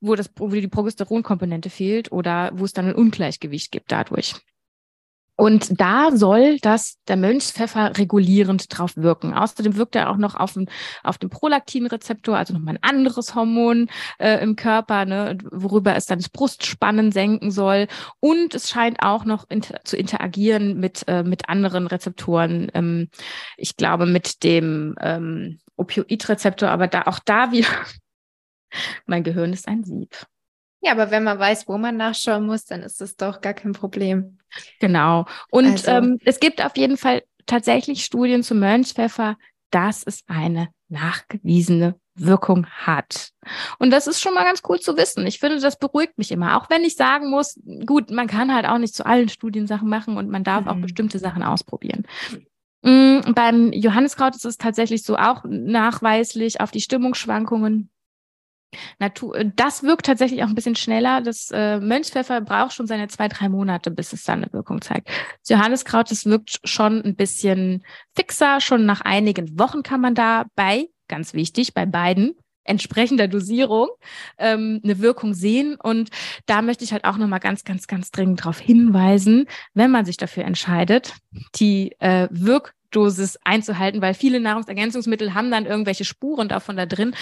[0.00, 4.34] wo das, wo die Progesteronkomponente fehlt oder wo es dann ein Ungleichgewicht gibt dadurch.
[5.38, 9.34] Und da soll das der Mönchspfeffer regulierend drauf wirken.
[9.34, 10.68] Außerdem wirkt er auch noch auf den,
[11.04, 16.18] auf den Prolaktinrezeptor, also nochmal ein anderes Hormon äh, im Körper, ne, worüber es dann
[16.18, 17.86] das Brustspannen senken soll.
[18.18, 22.68] Und es scheint auch noch inter zu interagieren mit, äh, mit anderen Rezeptoren.
[22.74, 23.08] Ähm,
[23.56, 27.68] ich glaube, mit dem ähm, Opioidrezeptor, aber da auch da wieder,
[29.06, 30.16] mein Gehirn ist ein Sieb.
[30.80, 33.72] Ja, aber wenn man weiß, wo man nachschauen muss, dann ist das doch gar kein
[33.72, 34.38] Problem.
[34.80, 35.26] Genau.
[35.50, 35.90] Und also.
[35.90, 39.36] ähm, es gibt auf jeden Fall tatsächlich Studien zu Mönchspfeffer,
[39.70, 43.30] dass es eine nachgewiesene Wirkung hat.
[43.78, 45.26] Und das ist schon mal ganz cool zu wissen.
[45.26, 46.56] Ich finde, das beruhigt mich immer.
[46.56, 50.16] Auch wenn ich sagen muss, gut, man kann halt auch nicht zu allen Studiensachen machen
[50.16, 50.68] und man darf mhm.
[50.68, 52.06] auch bestimmte Sachen ausprobieren.
[52.82, 57.90] Mhm, beim Johanniskraut ist es tatsächlich so auch nachweislich auf die Stimmungsschwankungen
[58.98, 61.20] Natur, äh, das wirkt tatsächlich auch ein bisschen schneller.
[61.20, 65.08] Das äh, Mönchspfeffer braucht schon seine zwei, drei Monate, bis es dann eine Wirkung zeigt.
[65.08, 68.60] Das Johanniskraut, das wirkt schon ein bisschen fixer.
[68.60, 72.34] Schon nach einigen Wochen kann man da bei, ganz wichtig, bei beiden
[72.68, 73.88] entsprechender Dosierung
[74.36, 75.76] ähm, eine Wirkung sehen.
[75.82, 76.10] Und
[76.46, 80.18] da möchte ich halt auch nochmal ganz, ganz, ganz dringend darauf hinweisen, wenn man sich
[80.18, 81.14] dafür entscheidet,
[81.56, 87.14] die äh, Wirkdosis einzuhalten, weil viele Nahrungsergänzungsmittel haben dann irgendwelche Spuren davon da drin.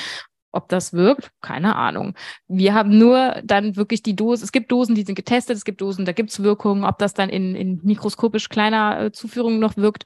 [0.57, 2.14] Ob das wirkt, keine Ahnung.
[2.48, 4.44] Wir haben nur dann wirklich die Dose.
[4.44, 6.84] Es gibt Dosen, die sind getestet, es gibt Dosen, da gibt es Wirkungen.
[6.84, 10.04] Ob das dann in, in mikroskopisch kleiner äh, Zuführung noch wirkt,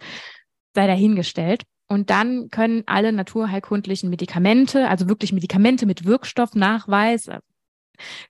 [0.74, 1.62] sei dahingestellt.
[1.88, 7.40] Und dann können alle naturheilkundlichen Medikamente, also wirklich Medikamente mit Wirkstoffnachweis, äh,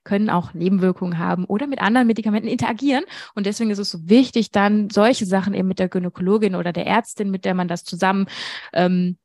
[0.03, 3.03] können auch Nebenwirkungen haben oder mit anderen Medikamenten interagieren.
[3.35, 6.87] Und deswegen ist es so wichtig, dann solche Sachen eben mit der Gynäkologin oder der
[6.87, 8.27] Ärztin, mit der man das zusammen
[8.73, 9.17] ähm,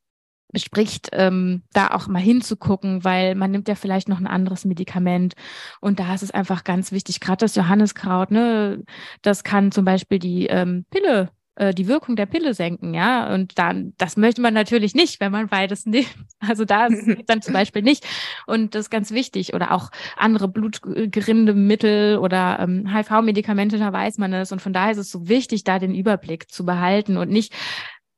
[0.56, 5.34] bespricht, ähm, da auch mal hinzugucken, weil man nimmt ja vielleicht noch ein anderes Medikament.
[5.82, 8.82] Und da ist es einfach ganz wichtig, gerade das Johanniskraut, ne,
[9.20, 13.32] das kann zum Beispiel die ähm, Pille äh, die Wirkung der Pille senken, ja.
[13.32, 16.08] Und dann, das möchte man natürlich nicht, wenn man beides nimmt.
[16.38, 18.06] Also da ist es dann zum Beispiel nicht.
[18.46, 19.54] Und das ist ganz wichtig.
[19.54, 24.52] Oder auch andere blutgerinnende Mittel oder ähm, HIV-Medikamente, da weiß man es.
[24.52, 27.54] Und von daher ist es so wichtig, da den Überblick zu behalten und nicht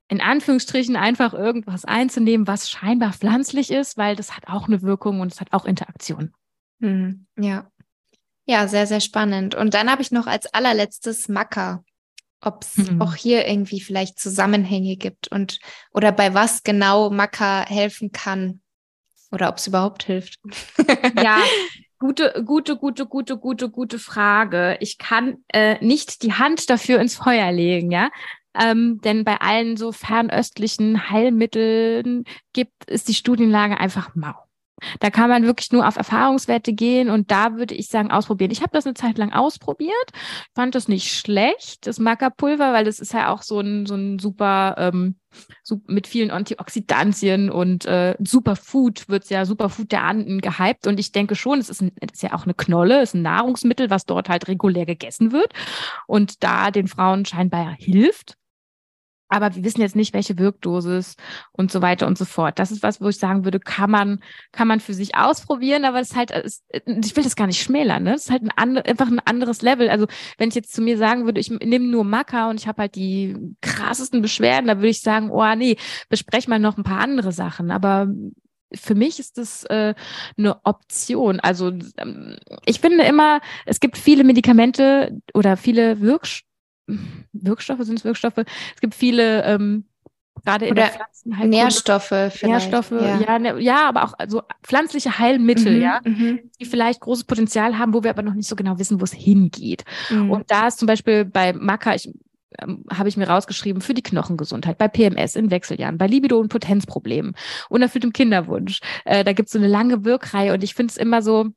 [0.08, 5.20] in Anführungsstrichen einfach irgendwas einzunehmen, was scheinbar pflanzlich ist, weil das hat auch eine Wirkung
[5.20, 6.32] und es hat auch Interaktion.
[6.80, 7.70] Hm, ja.
[8.46, 9.54] Ja, sehr, sehr spannend.
[9.54, 11.84] Und dann habe ich noch als allerletztes Macker
[12.40, 13.02] ob es mhm.
[13.02, 15.58] auch hier irgendwie vielleicht Zusammenhänge gibt und
[15.92, 18.60] oder bei was genau Maca helfen kann
[19.30, 20.38] oder ob es überhaupt hilft.
[21.22, 21.42] ja,
[21.98, 24.78] gute, gute, gute, gute, gute, gute Frage.
[24.80, 28.10] Ich kann äh, nicht die Hand dafür ins Feuer legen, ja.
[28.54, 34.47] Ähm, denn bei allen so fernöstlichen Heilmitteln gibt, ist die Studienlage einfach mau.
[35.00, 38.50] Da kann man wirklich nur auf Erfahrungswerte gehen und da würde ich sagen, ausprobieren.
[38.50, 39.92] Ich habe das eine Zeit lang ausprobiert,
[40.54, 44.18] fand das nicht schlecht, das Mackerpulver, weil das ist ja auch so ein, so ein
[44.18, 45.16] super, ähm,
[45.86, 51.34] mit vielen Antioxidantien und äh, Superfood wird ja Superfood der Anden gehypt und ich denke
[51.34, 54.06] schon, es ist, ein, es ist ja auch eine Knolle, es ist ein Nahrungsmittel, was
[54.06, 55.52] dort halt regulär gegessen wird
[56.06, 58.36] und da den Frauen scheinbar hilft.
[59.28, 61.16] Aber wir wissen jetzt nicht, welche Wirkdosis
[61.52, 62.58] und so weiter und so fort.
[62.58, 64.22] Das ist was, wo ich sagen würde, kann man,
[64.52, 67.62] kann man für sich ausprobieren, aber es ist halt, es, ich will das gar nicht
[67.62, 68.14] schmälern, ne?
[68.14, 69.90] Es ist halt ein andre, einfach ein anderes Level.
[69.90, 70.06] Also
[70.38, 72.94] wenn ich jetzt zu mir sagen würde, ich nehme nur Maca und ich habe halt
[72.94, 75.76] die krassesten Beschwerden, da würde ich sagen, oh nee,
[76.08, 77.70] besprech mal noch ein paar andere Sachen.
[77.70, 78.08] Aber
[78.74, 79.94] für mich ist das äh,
[80.36, 81.40] eine Option.
[81.40, 86.47] Also ähm, ich finde immer, es gibt viele Medikamente oder viele Wirkstoffe,
[87.32, 88.38] Wirkstoffe sind es Wirkstoffe.
[88.38, 89.84] Es gibt viele ähm,
[90.44, 91.56] gerade in der Pflanzenheilkunde.
[91.56, 92.42] Nährstoffe vielleicht.
[92.44, 93.20] Nährstoffe, ja.
[93.20, 96.40] Ja, ne, ja, aber auch also pflanzliche Heilmittel, mhm, ja, mhm.
[96.60, 99.12] die vielleicht großes Potenzial haben, wo wir aber noch nicht so genau wissen, wo es
[99.12, 99.84] hingeht.
[100.10, 100.30] Mhm.
[100.30, 102.12] Und da ist zum Beispiel bei Maca, ich
[102.58, 106.48] ähm, habe ich mir rausgeschrieben, für die Knochengesundheit, bei PMS in Wechseljahren, bei Libido- und
[106.48, 107.34] Potenzproblemen,
[107.68, 108.80] unerfülltem Kinderwunsch.
[109.04, 111.48] Äh, da gibt es so eine lange Wirkreihe und ich finde es immer so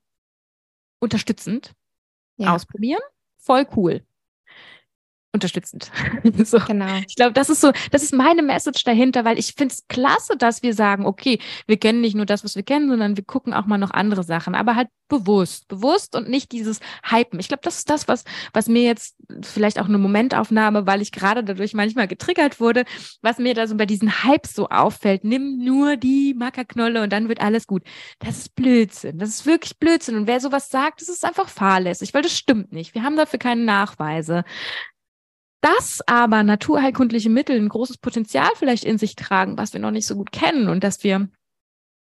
[0.99, 1.71] unterstützend.
[2.37, 2.55] Ja.
[2.55, 3.01] Ausprobieren,
[3.37, 4.01] voll cool
[5.33, 5.91] unterstützend.
[6.43, 6.59] so.
[6.59, 6.99] Genau.
[7.07, 10.35] Ich glaube, das ist so, das ist meine Message dahinter, weil ich finde es klasse,
[10.37, 13.53] dass wir sagen, okay, wir kennen nicht nur das, was wir kennen, sondern wir gucken
[13.53, 17.39] auch mal noch andere Sachen, aber halt bewusst, bewusst und nicht dieses Hypen.
[17.39, 18.23] Ich glaube, das ist das, was,
[18.53, 22.85] was mir jetzt vielleicht auch eine Momentaufnahme, weil ich gerade dadurch manchmal getriggert wurde,
[23.21, 25.23] was mir da so bei diesen Hypes so auffällt.
[25.23, 27.83] Nimm nur die Mackerknolle und dann wird alles gut.
[28.19, 29.19] Das ist Blödsinn.
[29.19, 30.15] Das ist wirklich Blödsinn.
[30.15, 32.95] Und wer sowas sagt, das ist einfach fahrlässig, weil das stimmt nicht.
[32.95, 34.45] Wir haben dafür keine Nachweise
[35.61, 40.07] dass aber naturheilkundliche Mittel ein großes Potenzial vielleicht in sich tragen, was wir noch nicht
[40.07, 41.29] so gut kennen und dass wir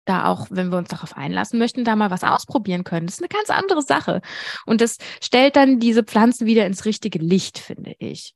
[0.05, 3.07] da auch, wenn wir uns darauf einlassen möchten, da mal was ausprobieren können.
[3.07, 4.20] Das ist eine ganz andere Sache.
[4.66, 8.34] Und das stellt dann diese Pflanzen wieder ins richtige Licht, finde ich.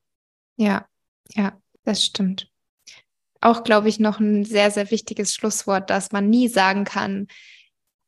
[0.56, 0.86] Ja,
[1.34, 2.48] ja, das stimmt.
[3.40, 7.26] Auch, glaube ich, noch ein sehr, sehr wichtiges Schlusswort, dass man nie sagen kann,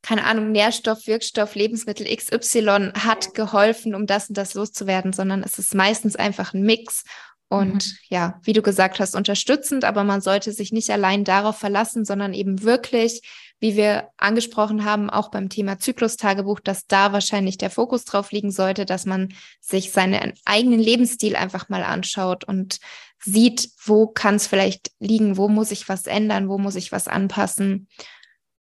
[0.02, 5.58] keine Ahnung, Nährstoff, Wirkstoff, Lebensmittel XY hat geholfen, um das und das loszuwerden, sondern es
[5.58, 7.04] ist meistens einfach ein Mix.
[7.48, 7.92] Und mhm.
[8.08, 12.34] ja, wie du gesagt hast, unterstützend, aber man sollte sich nicht allein darauf verlassen, sondern
[12.34, 13.22] eben wirklich,
[13.58, 18.50] wie wir angesprochen haben, auch beim Thema Zyklustagebuch, dass da wahrscheinlich der Fokus drauf liegen
[18.50, 19.30] sollte, dass man
[19.60, 22.78] sich seinen eigenen Lebensstil einfach mal anschaut und
[23.24, 27.08] sieht, wo kann es vielleicht liegen, wo muss ich was ändern, wo muss ich was
[27.08, 27.88] anpassen.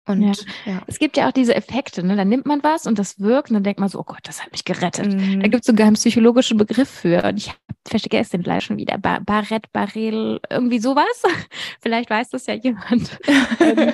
[0.04, 0.32] Und ja.
[0.72, 0.82] ja.
[0.88, 2.16] es gibt ja auch diese Effekte, ne?
[2.16, 4.42] Da nimmt man was und das wirkt und dann denkt man so, oh Gott, das
[4.42, 5.14] hat mich gerettet.
[5.14, 5.40] Mhm.
[5.40, 7.22] Da gibt es sogar einen psychologischen Begriff für.
[7.24, 7.52] Und ich
[7.86, 8.98] vergesse den gleich schon wieder.
[8.98, 11.22] Bar Barrett, Barrel, irgendwie sowas.
[11.80, 13.18] Vielleicht weiß das ja jemand.
[13.60, 13.92] ähm,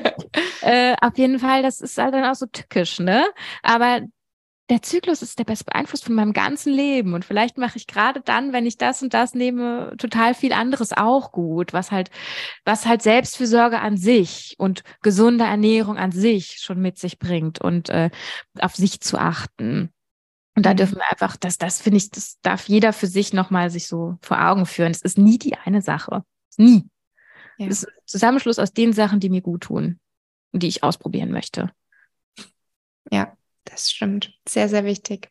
[0.62, 3.26] äh, auf jeden Fall, das ist halt dann auch so tückisch, ne?
[3.62, 4.00] Aber
[4.68, 7.14] der Zyklus ist der beste beeinflusst von meinem ganzen Leben.
[7.14, 10.92] Und vielleicht mache ich gerade dann, wenn ich das und das nehme, total viel anderes
[10.92, 12.10] auch gut, was halt,
[12.64, 17.88] was halt Selbstfürsorge an sich und gesunde Ernährung an sich schon mit sich bringt und
[17.88, 18.10] äh,
[18.60, 19.90] auf sich zu achten.
[20.54, 20.76] Und da mhm.
[20.76, 24.18] dürfen wir einfach, das, das finde ich, das darf jeder für sich nochmal sich so
[24.20, 24.90] vor Augen führen.
[24.90, 26.24] Es ist nie die eine Sache.
[26.58, 26.84] Nie.
[27.56, 27.68] Ja.
[27.68, 29.98] Es ist ein Zusammenschluss aus den Sachen, die mir gut tun
[30.52, 31.70] und die ich ausprobieren möchte.
[33.10, 33.37] Ja,
[33.70, 34.32] das stimmt.
[34.48, 35.28] Sehr, sehr wichtig.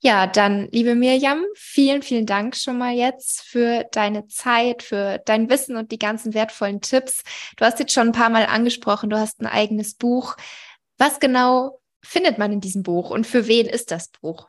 [0.00, 5.50] Ja, dann, liebe Mirjam, vielen, vielen Dank schon mal jetzt für deine Zeit, für dein
[5.50, 7.24] Wissen und die ganzen wertvollen Tipps.
[7.56, 10.36] Du hast jetzt schon ein paar Mal angesprochen, du hast ein eigenes Buch.
[10.98, 14.48] Was genau findet man in diesem Buch und für wen ist das Buch?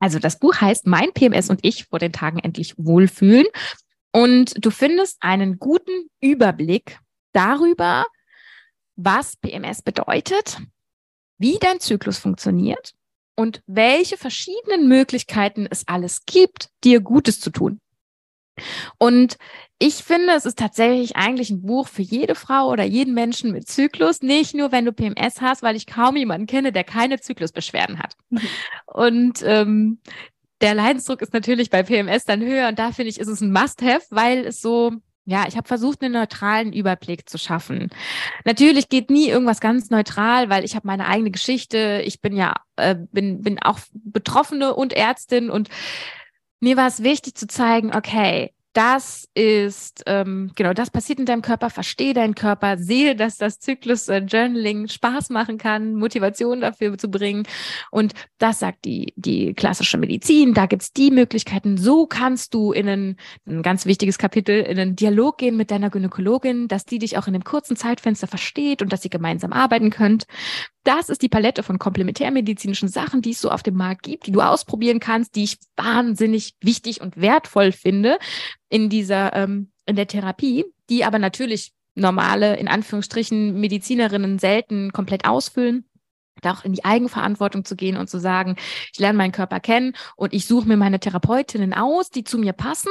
[0.00, 3.46] Also das Buch heißt Mein PMS und ich vor den Tagen endlich wohlfühlen.
[4.10, 6.98] Und du findest einen guten Überblick
[7.32, 8.04] darüber,
[8.96, 10.58] was PMS bedeutet,
[11.38, 12.94] wie dein Zyklus funktioniert
[13.36, 17.80] und welche verschiedenen Möglichkeiten es alles gibt, dir Gutes zu tun.
[18.98, 19.38] Und
[19.78, 23.66] ich finde, es ist tatsächlich eigentlich ein Buch für jede Frau oder jeden Menschen mit
[23.66, 27.98] Zyklus, nicht nur wenn du PMS hast, weil ich kaum jemanden kenne, der keine Zyklusbeschwerden
[27.98, 28.14] hat.
[28.86, 29.98] Und ähm,
[30.60, 33.50] der Leidensdruck ist natürlich bei PMS dann höher und da finde ich, ist es ein
[33.50, 34.92] Must-Have, weil es so
[35.24, 37.90] ja, ich habe versucht, einen neutralen Überblick zu schaffen.
[38.44, 42.02] Natürlich geht nie irgendwas ganz neutral, weil ich habe meine eigene Geschichte.
[42.04, 45.68] Ich bin ja, äh, bin, bin auch Betroffene und Ärztin und
[46.60, 51.42] mir war es wichtig zu zeigen, okay, das ist, ähm, genau, das passiert in deinem
[51.42, 54.22] Körper, verstehe deinen Körper, sehe, dass das Zyklus äh,
[54.88, 57.44] Spaß machen kann, Motivation dafür zu bringen.
[57.90, 60.54] Und das sagt die, die klassische Medizin.
[60.54, 61.76] Da gibt's die Möglichkeiten.
[61.76, 63.16] So kannst du in einen,
[63.46, 67.26] ein ganz wichtiges Kapitel, in einen Dialog gehen mit deiner Gynäkologin, dass die dich auch
[67.26, 70.24] in einem kurzen Zeitfenster versteht und dass ihr gemeinsam arbeiten könnt.
[70.84, 74.32] Das ist die Palette von komplementärmedizinischen Sachen, die es so auf dem Markt gibt, die
[74.32, 78.18] du ausprobieren kannst, die ich wahnsinnig wichtig und wertvoll finde
[78.72, 85.26] in dieser, ähm, in der Therapie, die aber natürlich normale, in Anführungsstrichen, Medizinerinnen selten komplett
[85.26, 85.84] ausfüllen
[86.40, 88.56] da auch in die Eigenverantwortung zu gehen und zu sagen,
[88.92, 92.52] ich lerne meinen Körper kennen und ich suche mir meine Therapeutinnen aus, die zu mir
[92.52, 92.90] passen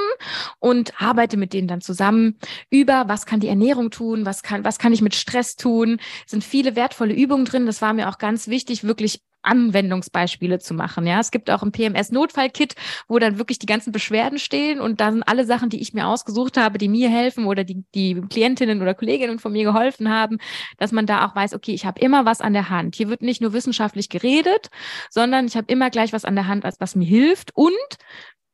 [0.59, 2.38] und arbeite mit denen dann zusammen
[2.69, 5.99] über, was kann die Ernährung tun, was kann, was kann ich mit Stress tun.
[6.25, 7.65] Sind viele wertvolle Übungen drin.
[7.65, 11.05] Das war mir auch ganz wichtig, wirklich Anwendungsbeispiele zu machen.
[11.05, 12.75] Ja, es gibt auch ein PMS-Notfall-Kit,
[13.07, 16.57] wo dann wirklich die ganzen Beschwerden stehen und dann alle Sachen, die ich mir ausgesucht
[16.57, 20.37] habe, die mir helfen oder die, die Klientinnen oder Kolleginnen von mir geholfen haben,
[20.77, 22.95] dass man da auch weiß, okay, ich habe immer was an der Hand.
[22.95, 24.69] Hier wird nicht nur wissenschaftlich geredet,
[25.09, 27.71] sondern ich habe immer gleich was an der Hand, als was mir hilft und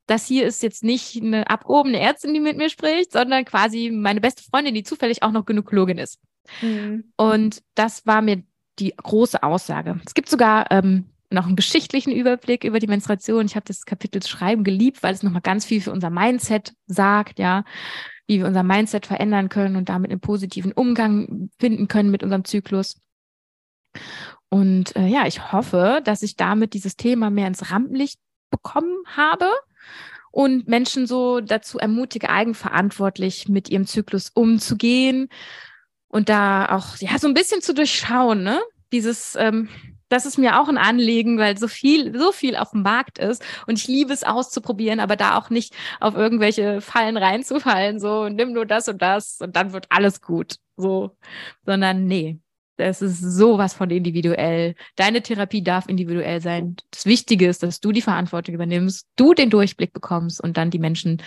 [0.07, 4.21] das hier ist jetzt nicht eine abgehobene Ärztin, die mit mir spricht, sondern quasi meine
[4.21, 6.19] beste Freundin, die zufällig auch noch Gynäkologin ist.
[6.61, 7.11] Mhm.
[7.17, 8.43] Und das war mir
[8.79, 9.99] die große Aussage.
[10.05, 13.45] Es gibt sogar ähm, noch einen geschichtlichen Überblick über die Menstruation.
[13.45, 17.39] Ich habe das Kapitel Schreiben geliebt, weil es nochmal ganz viel für unser Mindset sagt,
[17.39, 17.63] ja,
[18.27, 22.45] wie wir unser Mindset verändern können und damit einen positiven Umgang finden können mit unserem
[22.45, 22.99] Zyklus.
[24.49, 28.19] Und äh, ja, ich hoffe, dass ich damit dieses Thema mehr ins Rampenlicht
[28.49, 29.49] bekommen habe
[30.31, 35.29] und Menschen so dazu ermutige, eigenverantwortlich mit ihrem Zyklus umzugehen
[36.09, 38.61] und da auch ja so ein bisschen zu durchschauen, ne?
[38.91, 39.69] Dieses, ähm,
[40.09, 43.43] das ist mir auch ein Anliegen, weil so viel, so viel auf dem Markt ist
[43.67, 48.53] und ich liebe es auszuprobieren, aber da auch nicht auf irgendwelche Fallen reinzufallen, so nimm
[48.53, 51.17] nur das und das und dann wird alles gut, so,
[51.65, 52.39] sondern nee,
[52.77, 54.75] das ist sowas von individuell.
[54.95, 56.75] Deine Therapie darf individuell sein.
[56.91, 60.79] Das Wichtige ist, dass du die Verantwortung übernimmst, du den Durchblick bekommst und dann die
[60.79, 61.21] Menschen,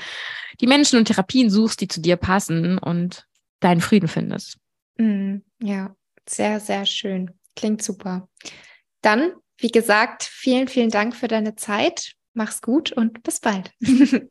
[0.60, 3.26] die Menschen und Therapien suchst, die zu dir passen und
[3.58, 4.58] deinen Frieden findest.
[5.00, 5.96] Mm, ja,
[6.28, 7.30] sehr, sehr schön.
[7.56, 8.28] Klingt super.
[9.00, 12.12] Dann, wie gesagt, vielen, vielen Dank für deine Zeit.
[12.34, 13.72] Mach's gut und bis bald.